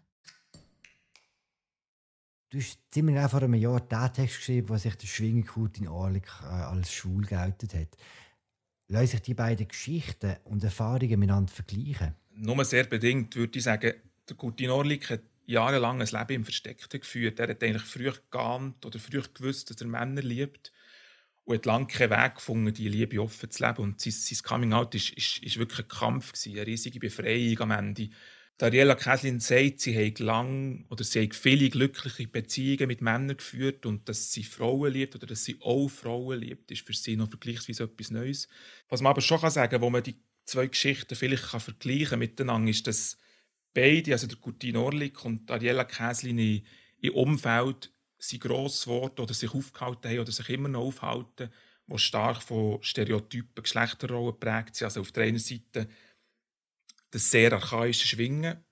Du 2.50 2.58
hast 2.58 2.78
ziemlich 2.90 3.18
vor 3.28 3.42
einem 3.42 3.54
Jahr 3.54 3.80
den 3.80 4.12
Text 4.12 4.38
geschrieben, 4.38 4.68
wo 4.68 4.76
sich 4.76 4.94
der 4.94 5.06
Schwingekurt 5.06 5.78
in 5.78 5.88
Orlik 5.88 6.28
äh, 6.42 6.46
als 6.46 6.92
schwul 6.92 7.26
geoutet 7.26 7.74
hat. 7.74 7.88
Lassen 8.88 9.08
sich 9.08 9.22
die 9.22 9.34
beiden 9.34 9.66
Geschichten 9.66 10.36
und 10.44 10.62
Erfahrungen 10.62 11.18
miteinander 11.18 11.52
vergleichen? 11.52 12.14
Nur 12.34 12.64
sehr 12.64 12.84
bedingt 12.84 13.34
würde 13.34 13.58
ich 13.58 13.64
sagen, 13.64 13.94
der 14.28 14.36
Kurtin 14.36 14.70
Orlik 14.70 15.10
hat 15.10 15.22
jahrelang 15.46 16.00
ein 16.00 16.06
Leben 16.06 16.32
im 16.34 16.44
Versteckten 16.44 17.00
geführt. 17.00 17.40
Er 17.40 17.48
hat 17.48 17.62
eigentlich 17.62 17.82
früh 17.82 18.12
geahnt 18.30 18.84
oder 18.86 18.98
früh 18.98 19.22
gewusst, 19.34 19.70
dass 19.70 19.80
er 19.80 19.88
Männer 19.88 20.22
liebt 20.22 20.72
und 21.46 21.54
hat 21.54 21.66
lange 21.66 21.86
keinen 21.86 22.10
Weg 22.10 22.34
gefunden, 22.34 22.74
diese 22.74 22.88
Liebe 22.88 23.22
offen 23.22 23.50
zu 23.50 23.64
leben. 23.64 23.82
Und 23.82 24.00
sein, 24.00 24.12
sein 24.12 24.38
Coming-out 24.42 24.88
war 24.88 24.94
ist, 24.94 25.10
ist, 25.10 25.38
ist 25.38 25.56
wirklich 25.56 25.86
ein 25.86 25.88
Kampf, 25.88 26.32
gewesen, 26.32 26.58
eine 26.58 26.66
riesige 26.66 26.98
Befreiung 26.98 27.60
am 27.60 27.70
Ende. 27.70 28.10
Dariella 28.58 28.94
Käslin 28.94 29.38
sagt, 29.38 29.80
sie 29.80 29.96
hat 29.96 30.18
lang 30.18 30.86
oder 30.88 31.04
sie 31.04 31.22
hat 31.22 31.34
viele 31.34 31.68
glückliche 31.68 32.26
Beziehungen 32.26 32.88
mit 32.88 33.00
Männern 33.00 33.36
geführt 33.36 33.86
und 33.86 34.08
dass 34.08 34.32
sie 34.32 34.42
Frauen 34.42 34.92
liebt 34.92 35.14
oder 35.14 35.26
dass 35.26 35.44
sie 35.44 35.58
auch 35.60 35.88
Frauen 35.88 36.40
liebt, 36.40 36.70
ist 36.70 36.86
für 36.86 36.94
sie 36.94 37.16
noch 37.16 37.28
vergleichsweise 37.28 37.84
etwas 37.84 38.10
Neues. 38.10 38.48
Was 38.88 39.02
man 39.02 39.10
aber 39.10 39.20
schon 39.20 39.40
kann 39.40 39.50
sagen, 39.50 39.80
wo 39.82 39.90
man 39.90 40.02
die 40.02 40.16
zwei 40.46 40.66
Geschichten 40.66 41.14
vielleicht 41.14 41.50
kann 41.50 41.60
vergleichen 41.60 42.18
miteinander, 42.18 42.70
ist, 42.70 42.86
dass 42.86 43.18
beide, 43.74 44.12
also 44.12 44.26
der 44.26 44.38
Gutin 44.38 44.76
Orlik 44.76 45.24
und 45.24 45.50
Ariella 45.50 45.84
Käslin, 45.84 46.38
in, 46.38 47.10
Umfeld 47.10 47.92
sind 48.28 48.42
gross 48.42 48.84
geworden 48.84 49.20
oder 49.20 49.34
sich 49.34 49.52
aufgehalten 49.52 50.10
haben 50.10 50.20
oder 50.20 50.32
sich 50.32 50.48
immer 50.50 50.68
noch 50.68 50.82
aufhalten, 50.82 51.50
die 51.86 51.98
stark 51.98 52.42
von 52.42 52.82
Stereotypen, 52.82 53.62
Geschlechterrollen 53.62 54.32
geprägt 54.32 54.76
sind. 54.76 54.86
Also 54.86 55.00
auf 55.00 55.12
der 55.12 55.24
einen 55.24 55.38
Seite 55.38 55.88
das 57.10 57.30
sehr 57.30 57.52
archaische 57.52 58.08
Schwingen, 58.08 58.64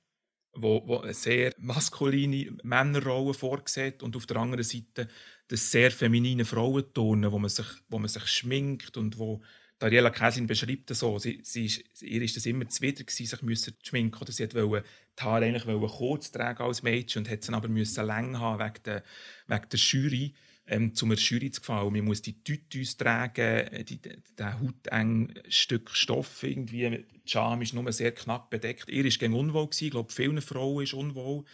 wo, 0.54 0.86
wo 0.86 0.98
eine 0.98 1.14
sehr 1.14 1.54
maskuline 1.58 2.56
Männerrolle 2.62 3.34
vorsieht 3.34 4.02
und 4.02 4.16
auf 4.16 4.26
der 4.26 4.36
anderen 4.36 4.64
Seite 4.64 5.08
das 5.48 5.70
sehr 5.70 5.90
feminine 5.90 6.44
Frauenturnen, 6.44 7.30
wo 7.30 7.38
man 7.38 7.50
sich, 7.50 7.66
wo 7.88 7.98
man 7.98 8.08
sich 8.08 8.26
schminkt 8.26 8.96
und 8.96 9.18
wo 9.18 9.42
Dariela 9.78 10.10
Käslin 10.10 10.46
beschreibt 10.46 10.90
das 10.90 11.00
so, 11.00 11.18
sie, 11.18 11.40
sie 11.42 11.66
ist, 11.66 12.02
ihr 12.02 12.22
ist 12.22 12.36
das 12.36 12.46
immer 12.46 12.68
zuwider 12.68 13.04
sich 13.08 13.42
müssen 13.42 13.74
schminken 13.82 14.20
oder 14.20 14.32
sie 14.32 14.52
wollte 14.54 14.86
die 15.18 15.22
Haare 15.22 15.44
eigentlich 15.44 15.64
kurz 15.64 16.30
tragen 16.30 16.62
als 16.62 16.82
Mädchen 16.82 17.22
und 17.22 17.30
hat 17.30 17.42
sie 17.42 17.52
aber 17.52 17.68
müssen 17.68 18.06
lang 18.06 18.38
haben 18.38 18.60
wegen 18.60 18.82
der, 18.84 19.02
wegen 19.48 19.68
der 19.70 19.78
Jury, 19.78 20.34
ähm, 20.66 20.94
zum 20.94 21.10
der 21.10 21.18
Jury 21.18 21.50
zu 21.50 21.60
gefallen. 21.60 21.92
Man 21.92 22.04
muss 22.04 22.22
die 22.22 22.42
Tütüs 22.42 22.96
tragen, 22.96 23.66
äh, 23.66 23.84
die, 23.84 24.00
der 24.00 24.60
hautengen 24.60 25.34
Stück 25.48 25.90
Stoff 25.90 26.42
irgendwie, 26.44 27.04
die 27.12 27.28
Scham 27.28 27.60
ist 27.60 27.74
nur 27.74 27.92
sehr 27.92 28.12
knapp 28.12 28.50
bedeckt. 28.50 28.88
Ihr 28.88 29.04
ist 29.04 29.18
gegen 29.18 29.34
unwohl 29.34 29.66
gewesen, 29.66 29.84
ich 29.86 29.90
glaube, 29.90 30.12
vielen 30.12 30.40
Frauen 30.40 30.84
ist 30.84 30.94
unwohl. 30.94 31.44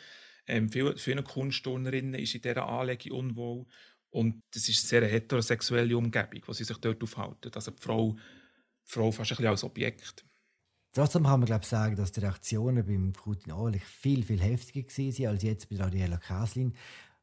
Ähm, 0.47 0.71
viele, 0.71 0.97
viele 0.97 1.23
Kunstturnerinnen 1.23 2.15
ist 2.15 2.35
in 2.35 2.43
dieser 2.43 2.69
Anlegung 2.69 3.13
unwohl. 3.13 3.67
Und 4.11 4.43
das 4.53 4.69
ist 4.69 4.83
eine 4.93 5.01
sehr 5.03 5.09
heterosexuelle 5.09 5.97
Umgebung, 5.97 6.43
wo 6.47 6.53
sie 6.53 6.65
sich 6.65 6.77
dort 6.79 7.03
aufhalten. 7.03 7.51
Also 7.55 7.71
die 7.71 7.83
Frau, 7.83 8.17
die 8.87 8.93
Frau 8.93 9.13
fast 9.13 9.31
ein 9.31 9.37
bisschen 9.37 9.51
als 9.51 9.65
Objekt. 9.65 10.25
Trotzdem 10.93 11.23
kann 11.23 11.39
man 11.39 11.47
glaube 11.47 11.65
sagen, 11.65 11.95
dass 11.95 12.11
die 12.11 12.21
Reaktionen 12.21 12.85
beim 12.85 13.13
Putin 13.13 13.53
Orlich 13.53 13.85
viel, 13.85 14.25
viel 14.25 14.41
heftiger 14.41 14.89
waren 14.89 15.27
als 15.29 15.43
jetzt 15.45 15.69
bei 15.69 15.81
Ariela 15.81 16.17
Käslin. 16.17 16.75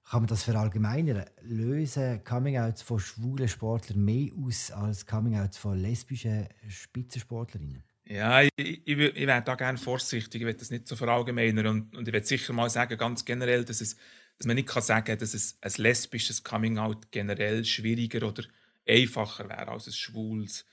Kann 0.09 0.21
man 0.21 0.27
das 0.27 0.43
verallgemeinern? 0.43 1.25
Lösen 1.41 2.23
Coming-outs 2.23 2.81
von 2.81 2.97
schwulen 2.97 3.49
Sportlern 3.49 4.05
mehr 4.05 4.31
aus 4.41 4.71
als 4.71 5.05
Coming-outs 5.05 5.57
von 5.57 5.77
lesbischen 5.77 6.47
Spitzensportlerinnen? 6.69 7.83
Ja, 8.05 8.41
ich, 8.41 8.51
ich, 8.55 8.87
ich 8.87 9.27
wäre 9.27 9.41
da 9.41 9.55
gerne 9.55 9.77
vorsichtig, 9.77 10.39
ich 10.39 10.47
will 10.47 10.53
das 10.53 10.71
nicht 10.71 10.87
so 10.87 10.95
verallgemeinern 10.95 11.67
und, 11.67 11.97
und 11.97 12.07
ich 12.07 12.13
will 12.13 12.23
sicher 12.23 12.53
mal 12.53 12.69
sagen, 12.69 12.97
ganz 12.97 13.25
generell, 13.25 13.65
dass, 13.65 13.81
es, 13.81 13.97
dass 14.37 14.47
man 14.47 14.55
nicht 14.55 14.67
kann 14.67 14.83
sagen 14.83 15.05
kann, 15.05 15.19
dass 15.19 15.33
es 15.33 15.57
ein 15.61 15.71
lesbisches 15.77 16.43
Coming-out 16.43 17.11
generell 17.11 17.65
schwieriger 17.65 18.27
oder 18.27 18.43
einfacher 18.87 19.49
wäre 19.49 19.69
als 19.69 19.87
ein 19.87 19.93
schwules. 19.93 20.65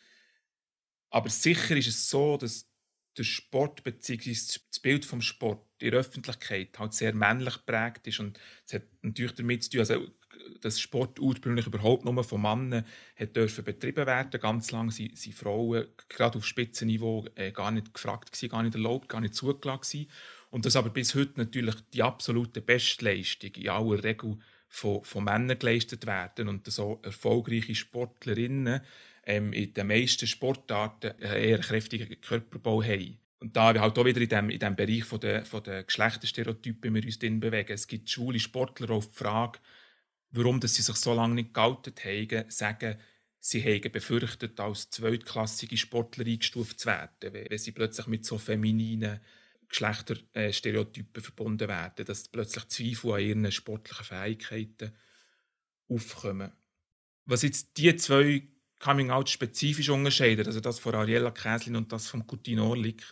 Aber 1.11 1.31
sicher 1.31 1.77
ist 1.77 1.89
es 1.89 2.11
so, 2.11 2.37
dass 2.37 2.69
der 3.17 3.25
Sport 3.25 3.85
bzw. 3.85 4.31
das 4.31 4.81
Bild 4.81 5.05
vom 5.05 5.21
Sport 5.21 5.65
in 5.79 5.93
der 5.93 6.01
Öffentlichkeit 6.01 6.79
halt 6.79 6.93
sehr 6.93 7.15
männlich 7.15 7.55
geprägt 7.55 8.07
ist 8.07 8.21
und 8.21 8.39
es 8.67 8.75
hat 8.75 8.83
natürlich 9.03 9.35
damit 9.35 9.63
zu 9.65 9.71
tun, 9.71 9.81
also 9.81 10.07
dass 10.61 10.81
Sport 10.81 11.21
ursprünglich 11.21 11.67
überhaupt 11.67 12.05
nur 12.05 12.25
von 12.25 12.43
Männern 12.43 12.85
hat 13.17 13.37
dürfen 13.37 13.65
betrieben 13.65 14.07
werden. 14.07 14.41
Ganz 14.41 14.71
lange 14.71 14.91
sind, 14.91 15.17
sind 15.17 15.35
Frauen 15.35 15.87
gerade 16.09 16.39
auf 16.39 16.47
Spitzenniveau 16.47 17.27
äh, 17.35 17.53
gar 17.53 17.71
nicht 17.71 17.95
gefragt 17.95 18.33
gewesen, 18.33 18.51
gar 18.51 18.63
nicht 18.63 18.75
erlaubt, 18.75 19.09
gar 19.09 19.21
nicht 19.21 19.35
zugelassen 19.35 20.09
Und 20.55 20.65
das 20.65 20.77
aber 20.77 20.91
bis 20.91 21.17
heute 21.17 21.33
natürlich 21.35 21.75
die 21.93 22.05
absolute 22.05 22.61
Bestleistung 22.61 23.51
in 23.57 23.71
aller 23.71 24.05
Regel 24.05 24.39
von, 24.69 25.03
von 25.03 25.25
Männern 25.25 25.59
geleistet 25.59 26.07
werden 26.07 26.47
und 26.47 26.65
so 26.71 27.01
erfolgreiche 27.03 27.75
Sportlerinnen 27.75 28.81
ähm, 29.25 29.53
in 29.53 29.75
den 29.75 29.89
meisten 29.89 30.29
Sportarten 30.29 31.19
eher 31.21 31.59
kräftigen 31.59 32.21
Körperbau 32.21 32.85
haben. 32.85 33.19
Und 33.41 33.57
da 33.57 33.75
wir 33.75 33.81
halt 33.81 33.99
auch 33.99 34.05
wieder 34.05 34.21
in 34.21 34.29
dem, 34.29 34.51
in 34.51 34.61
dem 34.61 34.77
Bereich 34.77 35.03
von 35.03 35.19
der, 35.19 35.45
von 35.45 35.65
der 35.65 35.83
Geschlechterstereotypen 35.83 36.95
wir 36.95 37.05
uns 37.05 37.19
drin 37.19 37.41
bewegen. 37.41 37.73
Es 37.73 37.89
gibt 37.89 38.09
schwule 38.09 38.39
Sportler 38.39 38.91
auf 38.91 39.11
die 39.11 39.19
Frage, 39.19 39.59
warum 40.31 40.61
dass 40.61 40.77
sie 40.77 40.83
sich 40.83 40.97
so 40.97 41.15
lange 41.15 41.35
nicht 41.35 41.53
geoutet 41.53 42.05
haben, 42.05 42.49
sagen, 42.49 42.95
sie 43.41 43.61
haben 43.61 43.91
befürchtet, 43.91 44.61
als 44.61 44.89
zweitklassige 44.89 45.77
Sportler 45.77 46.27
eingestuft 46.27 46.79
zu 46.79 46.87
werden, 46.87 47.33
wenn 47.33 47.59
sie 47.59 47.73
plötzlich 47.73 48.07
mit 48.07 48.25
so 48.25 48.39
femininen 48.39 49.19
Geschlechterstereotypen 49.75 51.23
verbunden 51.23 51.69
werden, 51.69 52.07
dass 52.07 52.29
plötzlich 52.29 52.69
Zweifel 52.69 53.13
an 53.13 53.21
ihren 53.21 53.53
sportlichen 53.53 54.05
Fähigkeiten 54.05 54.93
aufkommen. 55.89 56.53
Was 57.25 57.43
jetzt 57.43 57.77
die 57.77 57.95
zwei 57.97 58.47
Coming-out 58.79 59.31
spezifisch 59.31 59.89
unterscheiden, 59.89 60.47
also 60.47 60.61
das 60.61 60.79
von 60.79 60.95
Ariella 60.95 61.31
Käslin 61.31 61.77
und 61.77 61.91
das 61.91 62.07
von 62.07 62.27
Coutinho 62.27 62.69
Orlik, 62.69 63.03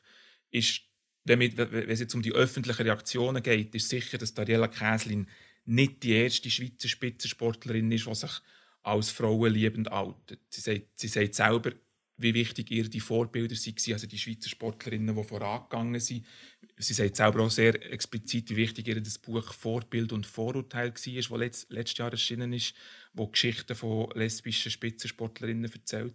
ist, 0.51 0.83
wenn, 1.25 1.41
es 1.41 2.01
jetzt 2.01 2.15
um 2.15 2.23
die 2.23 2.33
öffentlichen 2.33 2.83
Reaktionen 2.83 3.43
geht, 3.43 3.75
ist 3.75 3.89
sicher, 3.89 4.19
dass 4.19 4.37
Ariella 4.37 4.69
Käslin 4.69 5.29
nicht 5.65 6.03
die 6.03 6.13
erste 6.13 6.51
Schweizer 6.51 6.89
Spitzensportlerin 6.89 7.91
ist, 7.91 8.07
die 8.07 8.15
sich 8.15 8.33
als 8.83 9.11
frauenliebend 9.11 9.91
outet. 9.91 10.41
Sie 10.51 10.61
sagt, 10.61 10.89
sie 10.95 11.09
sagt 11.09 11.35
selber, 11.35 11.73
wie 12.17 12.35
wichtig 12.35 12.71
ihr 12.71 12.89
die 12.89 13.01
Vorbilder 13.01 13.55
waren, 13.55 13.93
also 13.93 14.07
die 14.07 14.19
Schweizer 14.19 14.49
Sportlerinnen, 14.49 15.17
die 15.17 15.25
vorangegangen 15.25 16.01
sind. 16.01 16.27
Sie 16.83 16.95
sagt 16.95 17.17
selber 17.17 17.45
auch 17.45 17.51
sehr 17.51 17.93
explizit, 17.93 18.51
wie 18.51 18.57
wichtig 18.57 18.89
ihr 18.89 19.01
das 19.01 19.19
Buch 19.19 19.53
Vorbild 19.53 20.13
und 20.13 20.27
Vorurteil 20.27 20.93
war, 20.93 21.15
das 21.15 21.31
letzt, 21.31 21.71
letztes 21.71 21.99
Jahr 21.99 22.11
erschienen 22.11 22.53
ist, 22.53 22.75
wo 23.13 23.29
Geschichten 23.29 23.77
von 23.77 24.11
lesbischen 24.15 24.73
Spitzensportlerinnen 24.73 25.71
erzählt. 25.73 26.15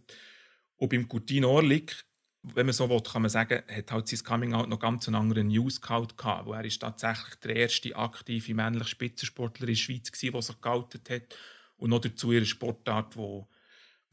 Und 0.76 0.90
beim 0.90 1.08
Coutin 1.08 1.46
Orlik, 1.46 2.04
wenn 2.44 2.66
man 2.66 2.74
so 2.74 2.90
will, 2.90 3.02
kann 3.02 3.22
man 3.22 3.30
sagen, 3.30 3.64
hat 3.68 3.92
halt 3.92 4.08
sein 4.10 4.24
Coming-out 4.24 4.68
noch 4.68 4.80
ganz 4.80 5.08
einen 5.08 5.16
anderen 5.16 5.48
News-Code 5.48 6.16
gehabt, 6.16 6.46
wo 6.46 6.54
er 6.54 6.66
ist 6.66 6.80
tatsächlich 6.80 7.36
der 7.36 7.56
erste 7.56 7.96
aktive 7.96 8.54
männliche 8.54 8.90
Spitzensportler 8.90 9.68
in 9.70 9.74
der 9.74 9.80
Schweiz 9.80 10.12
war, 10.12 10.32
der 10.32 10.42
sich 10.42 10.62
geoutet 10.62 11.10
hat 11.10 11.36
und 11.78 11.92
noch 11.92 12.02
dazu 12.02 12.32
ihre 12.34 12.46
Sportart, 12.46 13.16
wo 13.16 13.48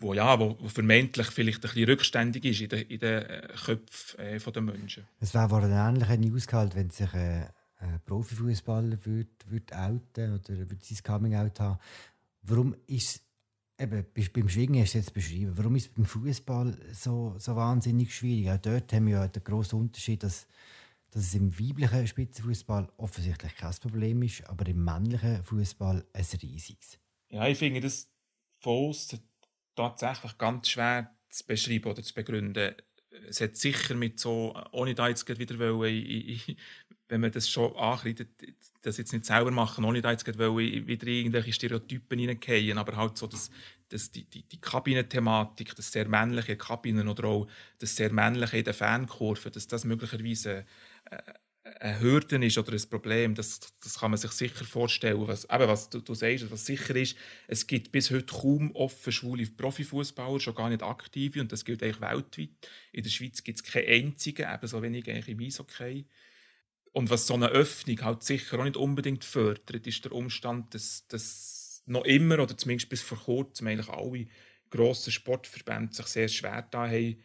wo, 0.04 0.14
ja, 0.14 0.38
wo, 0.38 0.56
vermeintlich 0.68 1.28
vielleicht 1.28 1.58
ein 1.58 1.70
bisschen 1.70 1.84
rückständig 1.84 2.44
ist 2.44 2.60
in 2.60 2.68
den, 2.68 2.86
in 2.88 2.98
den 2.98 3.22
äh, 3.22 3.48
Köpfen 3.64 4.20
äh, 4.20 4.38
der 4.38 4.62
Menschen. 4.62 5.04
Es 5.18 5.34
wäre 5.34 5.50
wohl 5.50 5.64
ein 5.64 5.72
ähnlicher 5.72 6.16
News 6.16 6.46
gehalten, 6.46 6.76
wenn 6.76 6.90
sich 6.90 7.12
ein, 7.14 7.48
ein 7.78 8.00
Profifußballer 8.04 9.04
würde, 9.04 9.30
würde 9.46 9.76
outen 9.76 10.34
oder 10.34 10.48
würde 10.48 10.78
sein 10.80 10.98
Coming-out 11.02 11.58
haben. 11.58 11.78
Warum 12.42 12.76
ist 12.86 13.22
eben, 13.78 14.04
beim 14.32 14.48
Schwingen 14.48 14.82
hast 14.82 14.94
du 14.94 14.98
jetzt 14.98 15.14
beschrieben, 15.14 15.52
warum 15.56 15.74
ist 15.76 15.86
es 15.86 15.94
beim 15.94 16.04
Fußball 16.04 16.78
so, 16.92 17.34
so 17.38 17.56
wahnsinnig 17.56 18.14
schwierig? 18.14 18.50
Auch 18.50 18.60
dort 18.60 18.92
haben 18.92 19.06
wir 19.06 19.14
ja 19.14 19.28
den 19.28 19.42
grossen 19.42 19.80
Unterschied, 19.80 20.22
dass, 20.22 20.46
dass 21.10 21.22
es 21.22 21.34
im 21.34 21.58
weiblichen 21.58 22.06
Spitzenfußball 22.06 22.92
offensichtlich 22.98 23.56
kein 23.56 23.74
Problem 23.80 24.22
ist, 24.22 24.46
aber 24.48 24.66
im 24.66 24.84
männlichen 24.84 25.42
Fußball 25.42 26.04
ein 26.12 26.26
riesiges. 26.42 26.98
Ja, 27.30 27.48
ich 27.48 27.58
finde 27.58 27.80
das 27.80 28.08
von 28.58 28.94
tatsächlich 29.74 30.38
ganz 30.38 30.68
schwer 30.68 31.14
zu 31.28 31.46
beschreiben 31.46 31.90
oder 31.90 32.02
zu 32.02 32.14
begründen. 32.14 32.74
Es 33.28 33.40
hat 33.40 33.56
sicher 33.56 33.94
mit 33.94 34.18
so, 34.18 34.54
ohne 34.72 34.94
da 34.94 35.08
jetzt 35.08 35.28
wieder 35.38 35.58
wollen, 35.58 36.40
wenn 37.08 37.20
man 37.20 37.30
das 37.30 37.48
schon 37.48 37.76
ankreidet, 37.76 38.30
das 38.82 38.98
jetzt 38.98 39.12
nicht 39.12 39.24
selber 39.24 39.50
machen, 39.50 39.84
ohne 39.84 40.02
da 40.02 40.10
jetzt 40.10 40.26
wollen, 40.38 40.86
wieder 40.86 41.06
irgendwelche 41.06 41.52
Stereotypen 41.52 42.18
hineingehen, 42.18 42.78
aber 42.78 42.96
halt 42.96 43.16
so 43.16 43.26
das, 43.26 43.50
das, 43.88 44.10
die, 44.10 44.24
die, 44.24 44.42
die 44.42 44.60
Kabinenthematik, 44.60 45.74
das 45.74 45.92
sehr 45.92 46.08
männliche 46.08 46.56
Kabinen 46.56 47.08
oder 47.08 47.24
auch 47.24 47.48
das 47.78 47.94
sehr 47.94 48.12
männliche 48.12 48.58
in 48.58 48.64
den 48.64 48.74
Fankurven, 48.74 49.52
dass 49.52 49.66
das 49.66 49.84
möglicherweise 49.84 50.64
äh, 51.10 51.18
eine 51.80 52.00
Hürde 52.00 52.44
ist 52.44 52.58
oder 52.58 52.72
ein 52.72 52.88
Problem, 52.88 53.34
das, 53.34 53.60
das 53.82 53.98
kann 53.98 54.10
man 54.10 54.18
sich 54.18 54.30
sicher 54.32 54.64
vorstellen. 54.64 55.26
Was, 55.26 55.44
eben, 55.44 55.68
was 55.68 55.90
du, 55.90 56.00
du 56.00 56.14
sagst, 56.14 56.50
was 56.50 56.66
sicher 56.66 56.94
ist, 56.96 57.16
es 57.48 57.66
gibt 57.66 57.92
bis 57.92 58.10
heute 58.10 58.26
kaum 58.26 58.74
offen 58.74 59.12
schwule 59.12 59.46
Profifußballer, 59.46 60.40
schon 60.40 60.54
gar 60.54 60.68
nicht 60.68 60.82
aktive, 60.82 61.40
und 61.40 61.52
das 61.52 61.64
gilt 61.64 61.82
eigentlich 61.82 62.00
weltweit. 62.00 62.70
In 62.92 63.02
der 63.02 63.10
Schweiz 63.10 63.42
gibt 63.42 63.58
es 63.58 63.64
keine 63.64 63.86
einzigen, 63.86 64.46
ebenso 64.52 64.82
wenig 64.82 65.08
eigentlich 65.08 65.28
im 65.28 65.40
Eishockey. 65.40 66.06
Und 66.92 67.10
was 67.10 67.26
so 67.26 67.34
eine 67.34 67.48
Öffnung 67.48 68.00
halt 68.02 68.22
sicher 68.22 68.58
auch 68.58 68.64
nicht 68.64 68.76
unbedingt 68.76 69.24
fördert, 69.24 69.86
ist 69.86 70.04
der 70.04 70.12
Umstand, 70.12 70.74
dass, 70.74 71.06
dass 71.08 71.82
noch 71.86 72.04
immer, 72.04 72.38
oder 72.38 72.56
zumindest 72.56 72.88
bis 72.88 73.02
vor 73.02 73.18
kurzem, 73.18 73.66
eigentlich 73.66 73.88
alle 73.88 74.26
grossen 74.70 75.12
Sportverbände 75.12 75.94
sich 75.94 76.06
sehr 76.06 76.28
schwer 76.28 76.66
da 76.70 76.88
haben 76.88 77.22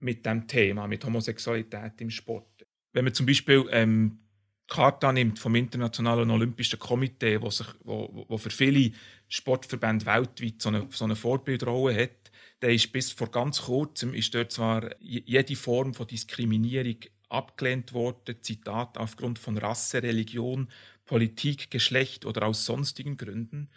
mit 0.00 0.24
dem 0.24 0.46
Thema, 0.46 0.86
mit 0.86 1.04
Homosexualität 1.04 2.00
im 2.00 2.10
Sport 2.10 2.57
wenn 2.98 3.04
man 3.04 3.14
zum 3.14 3.26
Beispiel 3.26 3.64
ähm, 3.70 4.18
Karte 4.66 5.12
nimmt 5.12 5.38
vom 5.38 5.54
Internationalen 5.54 6.32
Olympischen 6.32 6.80
Komitee, 6.80 7.40
wo, 7.40 7.48
sich, 7.48 7.68
wo, 7.84 8.26
wo 8.26 8.38
für 8.38 8.50
viele 8.50 8.90
Sportverbände 9.28 10.04
weltweit 10.04 10.60
so 10.60 10.70
eine, 10.70 10.88
so 10.90 11.04
eine 11.04 11.14
Vorbildrolle 11.14 11.94
hat, 11.94 12.32
dann 12.58 12.72
ist 12.72 12.90
bis 12.90 13.12
vor 13.12 13.30
ganz 13.30 13.62
kurzem 13.62 14.14
ist 14.14 14.34
dort 14.34 14.50
zwar 14.50 14.90
jede 15.00 15.54
Form 15.54 15.94
von 15.94 16.08
Diskriminierung 16.08 16.96
abgelehnt 17.28 17.92
worden, 17.92 18.42
Zitat, 18.42 18.98
aufgrund 18.98 19.38
von 19.38 19.56
Rasse, 19.58 20.02
Religion, 20.02 20.66
Politik, 21.04 21.70
Geschlecht 21.70 22.26
oder 22.26 22.48
aus 22.48 22.64
sonstigen 22.64 23.16
Gründen. 23.16 23.70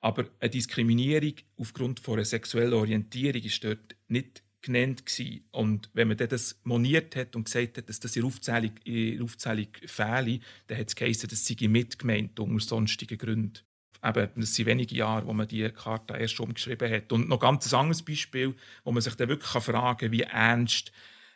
Aber 0.00 0.26
eine 0.38 0.50
Diskriminierung 0.50 1.34
aufgrund 1.56 1.98
von 1.98 2.14
einer 2.14 2.24
sexuellen 2.24 2.74
Orientierung 2.74 3.42
ist 3.42 3.64
dort 3.64 3.96
nicht 4.06 4.44
genannt 4.62 5.06
gewesen. 5.06 5.44
Und 5.50 5.90
wenn 5.92 6.08
man 6.08 6.16
das 6.16 6.60
moniert 6.64 7.16
hat 7.16 7.36
und 7.36 7.44
gesagt 7.44 7.78
hat, 7.78 7.88
dass 7.88 8.00
das 8.00 8.16
in 8.16 8.22
der 8.22 8.28
Aufzählung, 8.28 8.72
in 8.84 9.22
Aufzählung 9.22 9.68
fehle, 9.86 10.40
dann 10.66 10.78
hat 10.78 10.88
es 10.88 10.96
geheißen, 10.96 11.28
das 11.28 11.46
sei 11.46 11.68
mitgemeint 11.68 12.38
unter 12.40 12.64
sonstigen 12.64 13.18
Gründen. 13.18 13.60
Eben, 14.04 14.30
das 14.36 14.54
sind 14.54 14.66
wenige 14.66 14.94
Jahre, 14.94 15.26
wo 15.26 15.32
man 15.32 15.48
diese 15.48 15.70
Karte 15.70 16.14
erst 16.14 16.38
umgeschrieben 16.38 16.90
hat. 16.90 17.12
Und 17.12 17.28
noch 17.28 17.40
ganz 17.40 17.72
ein 17.72 17.80
anderes 17.80 18.02
Beispiel, 18.02 18.54
wo 18.84 18.92
man 18.92 19.02
sich 19.02 19.14
dann 19.14 19.28
wirklich 19.28 19.50
fragen 19.62 19.98
kann, 19.98 20.12
wie 20.12 20.22
ernst 20.22 20.92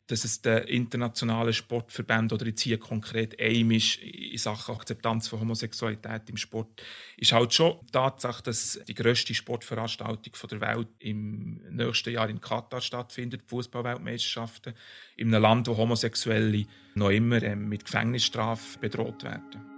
dass 0.08 0.24
es 0.24 0.42
der 0.42 0.68
internationale 0.68 1.52
Sportverband 1.52 2.32
oder 2.32 2.46
jetzt 2.46 2.62
hier 2.62 2.78
konkret 2.78 3.38
AIM 3.40 3.70
ist 3.70 3.98
in 3.98 4.36
Sachen 4.36 4.74
Akzeptanz 4.74 5.28
von 5.28 5.40
Homosexualität 5.40 6.28
im 6.28 6.36
Sport, 6.36 6.82
ist 7.16 7.32
halt 7.32 7.54
schon 7.54 7.78
die 7.82 7.92
Tatsache, 7.92 8.42
dass 8.42 8.80
die 8.86 8.94
grösste 8.94 9.34
Sportveranstaltung 9.34 10.32
der 10.50 10.60
Welt 10.60 10.88
im 10.98 11.60
nächsten 11.70 12.12
Jahr 12.12 12.28
in 12.28 12.40
Katar 12.40 12.80
stattfindet, 12.80 13.42
die 13.42 13.48
Fußballweltmeisterschaften, 13.48 14.74
in 15.16 15.32
einem 15.32 15.42
Land, 15.42 15.68
wo 15.68 15.76
Homosexuelle 15.76 16.66
noch 16.94 17.10
immer 17.10 17.42
ähm, 17.42 17.68
mit 17.68 17.84
Gefängnisstrafe 17.84 18.78
bedroht 18.80 19.22
werden. 19.22 19.72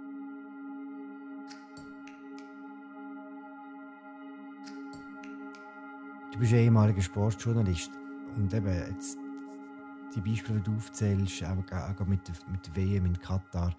Du 6.33 6.39
bist 6.39 6.51
ehemaliger 6.51 7.01
Sportjournalist 7.01 7.91
und 8.35 8.53
eben 8.53 8.67
jetzt 8.67 9.24
die 10.15 10.21
Beispiele, 10.21 10.59
die 10.59 10.71
du 10.71 10.75
aufzählst, 10.77 11.43
auch, 11.43 12.05
mit, 12.05 12.21
mit 12.49 12.75
WM 12.75 13.05
in 13.05 13.19
Katar, 13.19 13.75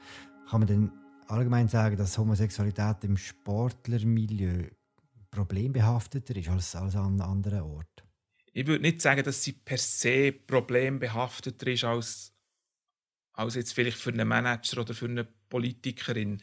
kann 0.48 0.60
man 0.60 0.68
dann 0.68 0.92
allgemein 1.28 1.68
sagen, 1.68 1.96
dass 1.96 2.18
Homosexualität 2.18 3.04
im 3.04 3.16
Sportlermilieu 3.16 4.68
problembehafteter 5.30 6.36
ist 6.36 6.48
als, 6.48 6.76
als 6.76 6.96
an 6.96 7.20
anderen 7.20 7.62
Orten? 7.62 8.02
Ich 8.52 8.66
würde 8.66 8.82
nicht 8.82 9.02
sagen, 9.02 9.22
dass 9.22 9.42
sie 9.42 9.52
per 9.52 9.78
se 9.78 10.32
problembehafteter 10.32 11.66
ist 11.66 11.84
als 11.84 12.36
als 13.36 13.54
jetzt 13.54 13.74
vielleicht 13.74 13.98
für 13.98 14.10
einen 14.10 14.26
Manager 14.26 14.80
oder 14.80 14.94
für 14.94 15.06
eine 15.06 15.24
Politikerin. 15.24 16.42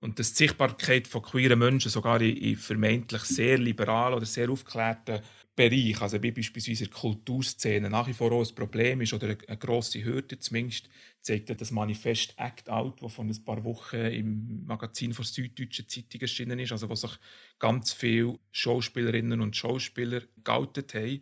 Und 0.00 0.18
dass 0.18 0.32
die 0.32 0.44
Sichtbarkeit 0.44 1.08
von 1.08 1.22
queeren 1.22 1.58
Menschen 1.58 1.90
sogar 1.90 2.20
in, 2.20 2.36
in 2.36 2.56
vermeintlich 2.56 3.22
sehr 3.24 3.58
liberalen 3.58 4.14
oder 4.14 4.26
sehr 4.26 4.50
aufgeklärten 4.50 5.20
Bereich, 5.60 6.00
also 6.00 6.22
wie 6.22 6.30
beispielsweise 6.30 6.84
in 6.84 6.90
der 6.90 6.98
Kulturszene, 6.98 7.90
nach 7.90 8.06
wie 8.06 8.14
vor 8.14 8.32
auch 8.32 8.48
ein 8.48 8.54
Problem 8.54 9.02
ist 9.02 9.12
oder 9.12 9.36
eine, 9.46 9.58
grosse 9.58 10.02
Hürde 10.02 10.38
zumindest, 10.38 10.88
zeigt 11.20 11.50
das 11.60 11.70
Manifest 11.70 12.32
Act 12.38 12.70
Out, 12.70 13.02
das 13.02 13.12
vor 13.12 13.26
ein 13.26 13.44
paar 13.44 13.62
Wochen 13.62 13.96
im 13.96 14.64
Magazin 14.64 15.12
der 15.12 15.22
Süddeutschen 15.22 15.86
Zeitung 15.86 16.22
erschienen 16.22 16.58
ist, 16.60 16.72
also 16.72 16.88
wo 16.88 16.94
sich 16.94 17.10
ganz 17.58 17.92
viele 17.92 18.38
Schauspielerinnen 18.52 19.42
und 19.42 19.54
Schauspieler 19.54 20.22
geoutet 20.42 20.94
haben 20.94 21.20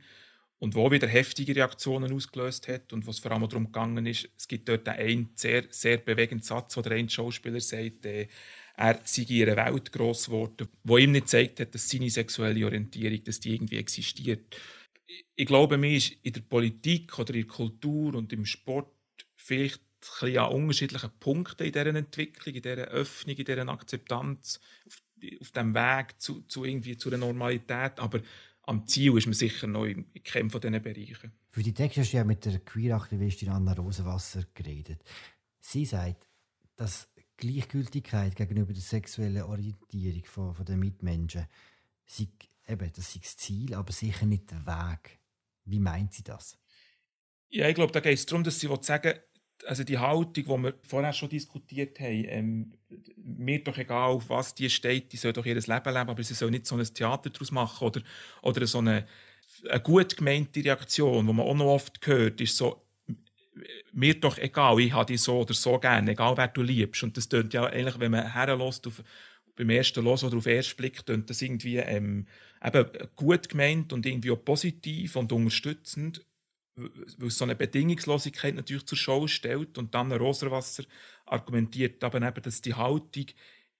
und 0.61 0.77
wo 0.77 0.89
wieder 0.93 1.09
heftige 1.09 1.57
Reaktionen 1.57 2.13
ausgelöst 2.13 2.69
hat 2.69 2.93
und 2.93 3.09
was 3.09 3.19
vor 3.19 3.33
allem 3.33 3.49
darum 3.49 3.67
gegangen 3.67 4.07
ist, 4.07 4.29
es 4.37 4.47
gibt 4.47 4.69
dort 4.69 4.89
einen 4.89 5.31
sehr, 5.35 5.65
sehr 5.71 5.99
bewegenden 5.99 6.45
Satz, 6.45 6.77
wo 6.77 6.81
der 6.81 6.93
ein 6.93 7.09
Schauspieler 7.09 7.61
sagt, 7.61 8.07
äh, 8.07 8.29
er 8.79 9.01
sei 9.05 9.23
in 9.29 9.49
einer 9.49 9.67
Welt 9.67 9.91
gross 9.91 10.27
geworden, 10.27 10.69
wo 10.85 10.99
ihm 10.99 11.11
nicht 11.11 11.25
gezeigt 11.25 11.59
hat, 11.59 11.75
dass 11.75 11.91
seine 11.91 12.11
sexuelle 12.11 12.65
Orientierung 12.65 13.25
dass 13.25 13.41
die 13.41 13.55
irgendwie 13.55 13.77
existiert. 13.77 14.57
Ich 15.35 15.47
glaube, 15.47 15.79
mir 15.79 15.97
ist 15.97 16.13
in 16.23 16.33
der 16.33 16.43
Politik 16.43 17.19
oder 17.19 17.35
in 17.35 17.41
der 17.41 17.49
Kultur 17.49 18.15
und 18.15 18.33
im 18.33 18.45
Sport 18.45 18.95
vielleicht 19.35 19.83
ein 20.23 20.39
an 20.39 20.53
unterschiedlichen 20.53 21.11
Punkten 21.19 21.65
in 21.67 21.73
dieser 21.73 21.87
Entwicklung, 21.87 22.55
in 22.55 22.63
dieser 22.63 22.87
Öffnung, 22.89 23.37
in 23.37 23.45
dieser 23.45 23.69
Akzeptanz, 23.69 24.61
auf, 24.87 25.03
auf 25.41 25.51
dem 25.51 25.75
Weg 25.75 26.21
zu, 26.21 26.43
zu, 26.43 26.65
irgendwie 26.65 26.97
zu 26.97 27.09
einer 27.09 27.19
Normalität. 27.19 27.99
Aber 27.99 28.21
am 28.63 28.87
Ziel 28.87 29.17
ist 29.19 29.27
man 29.27 29.35
sicher 29.35 29.67
noch 29.67 29.87
in, 29.87 30.07
in 30.13 30.23
keinem 30.23 30.51
von 30.51 30.61
diesen 30.61 30.81
Bereichen. 30.81 31.33
Für 31.51 31.65
die 31.65 31.75
Texte 31.75 32.03
hast 32.03 32.13
du 32.13 32.19
ja 32.19 32.25
mit 32.25 32.45
der 32.45 32.61
Queer-Aktivistin 32.61 33.49
Anna 33.49 33.73
Rosenwasser 33.73 34.45
geredet. 34.55 35.03
Sie 35.59 35.85
sagt, 35.85 36.29
dass 36.77 37.09
Gleichgültigkeit 37.39 38.37
gegenüber 38.37 38.73
der 38.73 38.83
sexuellen 38.83 39.43
Orientierung 39.43 40.25
von, 40.25 40.55
von 40.55 40.67
den 40.67 40.79
Mitmenschen 40.79 41.47
sei, 42.05 42.29
eben, 42.67 42.93
das 42.95 43.13
sei 43.13 43.21
das 43.23 43.37
Ziel, 43.37 43.75
aber 43.75 43.93
sicher 43.93 44.27
nicht 44.27 44.51
der 44.51 44.67
Weg. 44.67 45.19
Wie 45.65 45.81
meint 45.81 46.13
sie 46.13 46.25
das? 46.25 46.59
Ja, 47.49 47.69
ich 47.69 47.75
glaube, 47.75 47.93
da 47.93 48.01
geht 48.01 48.15
es 48.15 48.27
darum, 48.27 48.45
dass 48.45 48.61
sie 48.61 48.69
sagen 48.83 49.15
also 49.67 49.85
die 49.85 49.99
Haltung, 49.99 50.33
die 50.35 50.47
wir 50.47 50.75
vorher 50.83 51.13
schon 51.13 51.29
diskutiert 51.29 51.99
haben, 52.01 52.25
ähm, 52.29 52.73
mir 53.17 53.63
doch 53.63 53.77
egal, 53.77 54.11
auf 54.11 54.29
was 54.29 54.55
die 54.55 54.71
steht, 54.71 55.13
die 55.13 55.17
soll 55.17 55.33
doch 55.33 55.45
ihr 55.45 55.55
Leben 55.55 55.67
leben, 55.67 56.11
aber 56.11 56.23
sie 56.23 56.35
soll 56.35 56.51
nicht 56.51 56.67
so 56.67 56.77
ein 56.77 56.95
Theater 56.95 57.31
daraus 57.31 57.51
machen 57.51 57.87
oder, 57.87 58.03
oder 58.43 58.67
so 58.67 58.79
eine, 58.79 59.07
eine 59.69 59.81
gut 59.81 60.17
gemeinte 60.17 60.65
Reaktion, 60.65 61.27
die 61.27 61.33
man 61.33 61.47
auch 61.47 61.55
noch 61.55 61.67
oft 61.67 62.07
hört, 62.07 62.41
ist 62.41 62.57
so, 62.57 62.88
mir 63.93 64.15
doch 64.19 64.39
egal, 64.39 64.81
ich 64.81 64.93
habe 64.93 65.07
dich 65.07 65.21
so 65.21 65.41
oder 65.41 65.55
so 65.55 65.79
gerne, 65.79 66.13
egal 66.13 66.37
wer 66.37 66.49
du 66.49 66.63
liebst. 66.63 67.03
Und 67.03 67.17
das 67.17 67.29
tönt 67.29 67.55
ja 67.55 67.67
eigentlich, 67.67 67.99
wenn 67.99 68.13
man 68.13 68.33
herlässt, 68.33 68.89
beim 69.57 69.71
ersten 69.71 70.05
Los 70.05 70.23
oder 70.23 70.37
auf 70.37 70.45
den 70.45 70.57
ersten 70.57 70.77
Blick, 70.77 71.05
tönt 71.05 71.29
das 71.29 71.43
irgendwie 71.43 71.77
ähm, 71.77 72.27
eben 72.65 72.87
gut 73.17 73.49
gemeint 73.49 73.93
und 73.93 74.07
irgendwie 74.07 74.31
auch 74.31 74.45
positiv 74.45 75.17
und 75.17 75.33
unterstützend, 75.33 76.25
weil 76.77 77.31
so 77.31 77.45
eine 77.45 77.57
Bedingungslosigkeit 77.57 78.55
natürlich 78.55 78.87
zur 78.87 78.99
Show 78.99 79.27
stellt. 79.27 79.77
Und 79.77 79.95
dann 79.95 80.13
Roserwasser 80.13 80.85
argumentiert 81.27 82.03
aber 82.05 82.23
eben, 82.23 82.43
dass 82.43 82.63
die 82.63 82.75
Haltung 82.75 83.27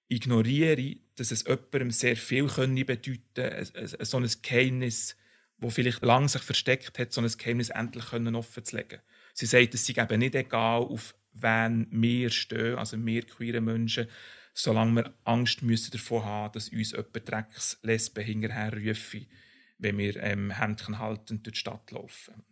ignoriere, 0.09 0.97
dass 1.15 1.31
es 1.31 1.43
jemandem 1.43 1.91
sehr 1.91 2.17
viel 2.17 2.47
können 2.47 2.85
bedeuten 2.85 3.65
so 4.01 4.17
ein 4.17 4.29
Geheimnis, 4.41 5.15
das 5.59 5.73
vielleicht 5.73 6.03
lange 6.03 6.27
sich 6.27 6.41
versteckt 6.41 6.99
hat, 6.99 7.13
so 7.13 7.21
ein 7.21 7.31
Geheimnis 7.37 7.69
endlich 7.69 8.11
offen 8.11 8.65
zu 8.65 8.75
legen. 8.75 8.99
Sie 9.39 9.45
sagt, 9.45 9.73
es 9.73 9.85
sei 9.85 9.93
eben 9.93 10.19
nicht 10.19 10.35
egal, 10.35 10.81
auf 10.81 11.15
wen 11.31 11.87
wir 11.91 12.29
stehen, 12.29 12.77
also 12.77 12.97
wir 13.05 13.25
queere 13.25 13.61
Menschen, 13.61 14.09
solange 14.53 14.95
wir 14.95 15.13
Angst 15.23 15.61
müssen 15.61 15.91
davon 15.91 16.25
haben, 16.25 16.51
dass 16.51 16.67
uns 16.67 16.91
jemand 16.91 17.29
Dreckslesben 17.29 18.25
hinterher 18.25 18.73
rufen, 18.73 19.27
wenn 19.77 19.97
wir 19.97 20.17
ähm, 20.17 20.51
Händchen 20.51 20.99
haltend 20.99 21.45
durch 21.45 21.53
die 21.53 21.59
Stadt 21.59 21.89
laufen. 21.91 22.43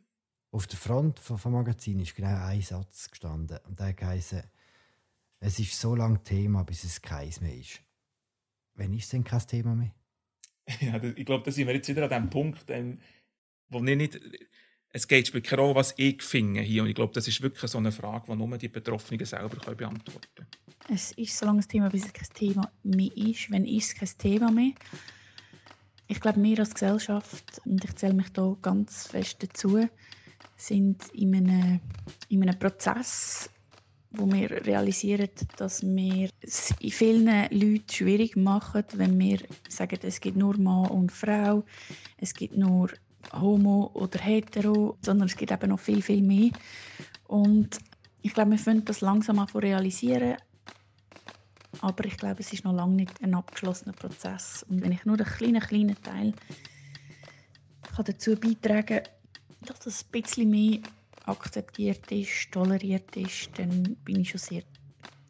Auf 0.51 0.65
der 0.67 0.77
Front 0.77 1.19
des 1.19 1.45
Magazins 1.45 2.03
ist 2.03 2.15
genau 2.15 2.45
ein 2.45 2.61
Satz 2.61 3.11
gestanden 3.11 3.59
und 3.65 3.77
der 3.77 3.93
heisst, 4.03 4.35
es 5.41 5.59
ist 5.59 5.77
so 5.77 5.93
lange 5.93 6.23
Thema, 6.23 6.63
bis 6.63 6.85
es 6.85 7.01
keins 7.01 7.41
mehr 7.41 7.57
ist. 7.57 7.81
Wann 8.75 8.93
ist 8.93 9.03
es 9.03 9.09
denn 9.09 9.25
kein 9.25 9.45
Thema 9.45 9.75
mehr? 9.75 9.93
Ja, 10.79 11.03
ich 11.03 11.25
glaube, 11.25 11.43
da 11.43 11.51
sind 11.51 11.67
wir 11.67 11.75
jetzt 11.75 11.89
wieder 11.89 12.09
an 12.09 12.23
dem 12.23 12.29
Punkt, 12.29 12.69
ähm, 12.69 12.97
wo 13.67 13.83
ich 13.83 13.97
nicht 13.97 14.21
es 14.97 15.07
geht 15.07 15.31
keine 15.43 15.61
Rolle, 15.61 15.75
was 15.75 15.93
ich 15.97 16.23
finde 16.23 16.61
hier. 16.61 16.81
Und 16.81 16.89
ich 16.89 16.95
glaube, 16.95 17.13
das 17.13 17.27
ist 17.27 17.41
wirklich 17.41 17.69
so 17.69 17.77
eine 17.77 17.91
Frage, 17.91 18.25
die 18.27 18.35
nur 18.35 18.57
die 18.57 18.67
Betroffenen 18.67 19.23
selber 19.25 19.55
können 19.57 19.77
beantworten 19.77 20.27
können. 20.35 20.47
Es 20.89 21.11
ist 21.11 21.37
so 21.37 21.45
lange 21.45 21.59
ein 21.59 21.67
Thema, 21.67 21.89
bis 21.89 22.05
es 22.05 22.13
kein 22.13 22.29
Thema 22.33 22.71
mehr 22.83 23.15
ist. 23.15 23.51
Wenn 23.51 23.65
ist 23.65 23.89
es 23.89 23.95
kein 23.95 24.17
Thema 24.17 24.51
mehr? 24.51 24.71
Ich 26.07 26.19
glaube, 26.19 26.41
wir 26.41 26.59
als 26.59 26.73
Gesellschaft, 26.73 27.61
und 27.65 27.83
ich 27.83 27.95
zähle 27.95 28.15
mich 28.15 28.29
da 28.29 28.55
ganz 28.61 29.07
fest 29.07 29.37
dazu, 29.43 29.87
sind 30.55 31.03
in 31.13 31.35
einem, 31.35 31.79
in 32.29 32.41
einem 32.41 32.57
Prozess, 32.57 33.51
wo 34.11 34.25
wir 34.31 34.49
realisieren, 34.65 35.29
dass 35.57 35.83
wir 35.83 36.29
es 36.41 36.73
vielen 36.89 37.25
Leuten 37.51 37.83
schwierig 37.91 38.35
machen, 38.35 38.83
wenn 38.93 39.19
wir 39.19 39.39
sagen, 39.69 39.99
es 40.01 40.19
gibt 40.19 40.37
nur 40.37 40.57
Mann 40.57 40.89
und 40.89 41.11
Frau, 41.11 41.65
es 42.17 42.33
gibt 42.33 42.57
nur 42.57 42.89
homo 43.33 43.91
oder 43.93 44.19
hetero, 44.19 44.97
sondern 45.01 45.27
es 45.27 45.35
gibt 45.35 45.51
eben 45.51 45.69
noch 45.69 45.79
viel, 45.79 46.01
viel 46.01 46.21
mehr. 46.21 46.51
Und 47.27 47.77
ich 48.21 48.33
glaube, 48.33 48.51
wir 48.51 48.57
finden 48.57 48.85
das 48.85 49.01
langsam 49.01 49.39
an 49.39 49.47
realisieren, 49.47 50.37
aber 51.81 52.05
ich 52.05 52.17
glaube, 52.17 52.39
es 52.39 52.53
ist 52.53 52.63
noch 52.63 52.73
lange 52.73 52.95
nicht 52.95 53.21
ein 53.21 53.35
abgeschlossener 53.35 53.93
Prozess. 53.93 54.63
Und 54.69 54.81
wenn 54.81 54.91
ich 54.91 55.05
nur 55.05 55.17
einen 55.17 55.25
kleinen, 55.25 55.61
kleinen 55.61 56.01
Teil 56.01 56.33
kann 57.95 58.05
dazu 58.05 58.35
beitragen 58.35 59.03
kann, 59.03 59.03
dass 59.65 59.79
das 59.79 60.05
ein 60.05 60.21
bisschen 60.21 60.49
mehr 60.49 60.79
akzeptiert 61.25 62.11
ist, 62.11 62.51
toleriert 62.51 63.15
ist, 63.15 63.49
dann 63.57 63.95
bin 64.03 64.21
ich 64.21 64.29
schon 64.29 64.39
sehr, 64.39 64.63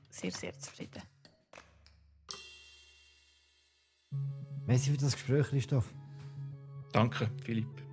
sehr, 0.09 0.31
sehr 0.31 0.57
zufrieden. 0.59 1.01
Merci 4.65 4.91
für 4.91 4.97
das 4.97 5.13
Gespräch, 5.13 5.47
Christoph. 5.47 5.93
Danke, 6.91 7.29
Philipp. 7.43 7.86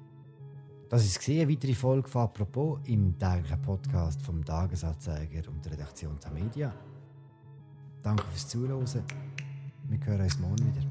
Das 0.95 1.05
ist 1.05 1.29
eine 1.29 1.51
weitere 1.51 1.75
Folge 1.75 2.09
von 2.09 2.23
«Apropos» 2.23 2.79
im 2.85 3.19
täglichen 3.19 3.61
Podcast 3.63 4.23
vom 4.23 4.45
Tagesanzeiger 4.45 5.43
und 5.51 5.65
der 5.65 5.73
Redaktion 5.73 6.17
der 6.23 6.31
Media. 6.31 6.73
Danke 8.01 8.23
fürs 8.29 8.47
Zuhören. 8.47 8.87
Wir 9.89 10.07
hören 10.07 10.21
uns 10.21 10.39
morgen 10.39 10.73
wieder. 10.73 10.87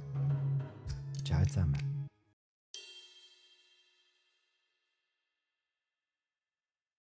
Ciao 1.24 1.46
zusammen. 1.46 1.93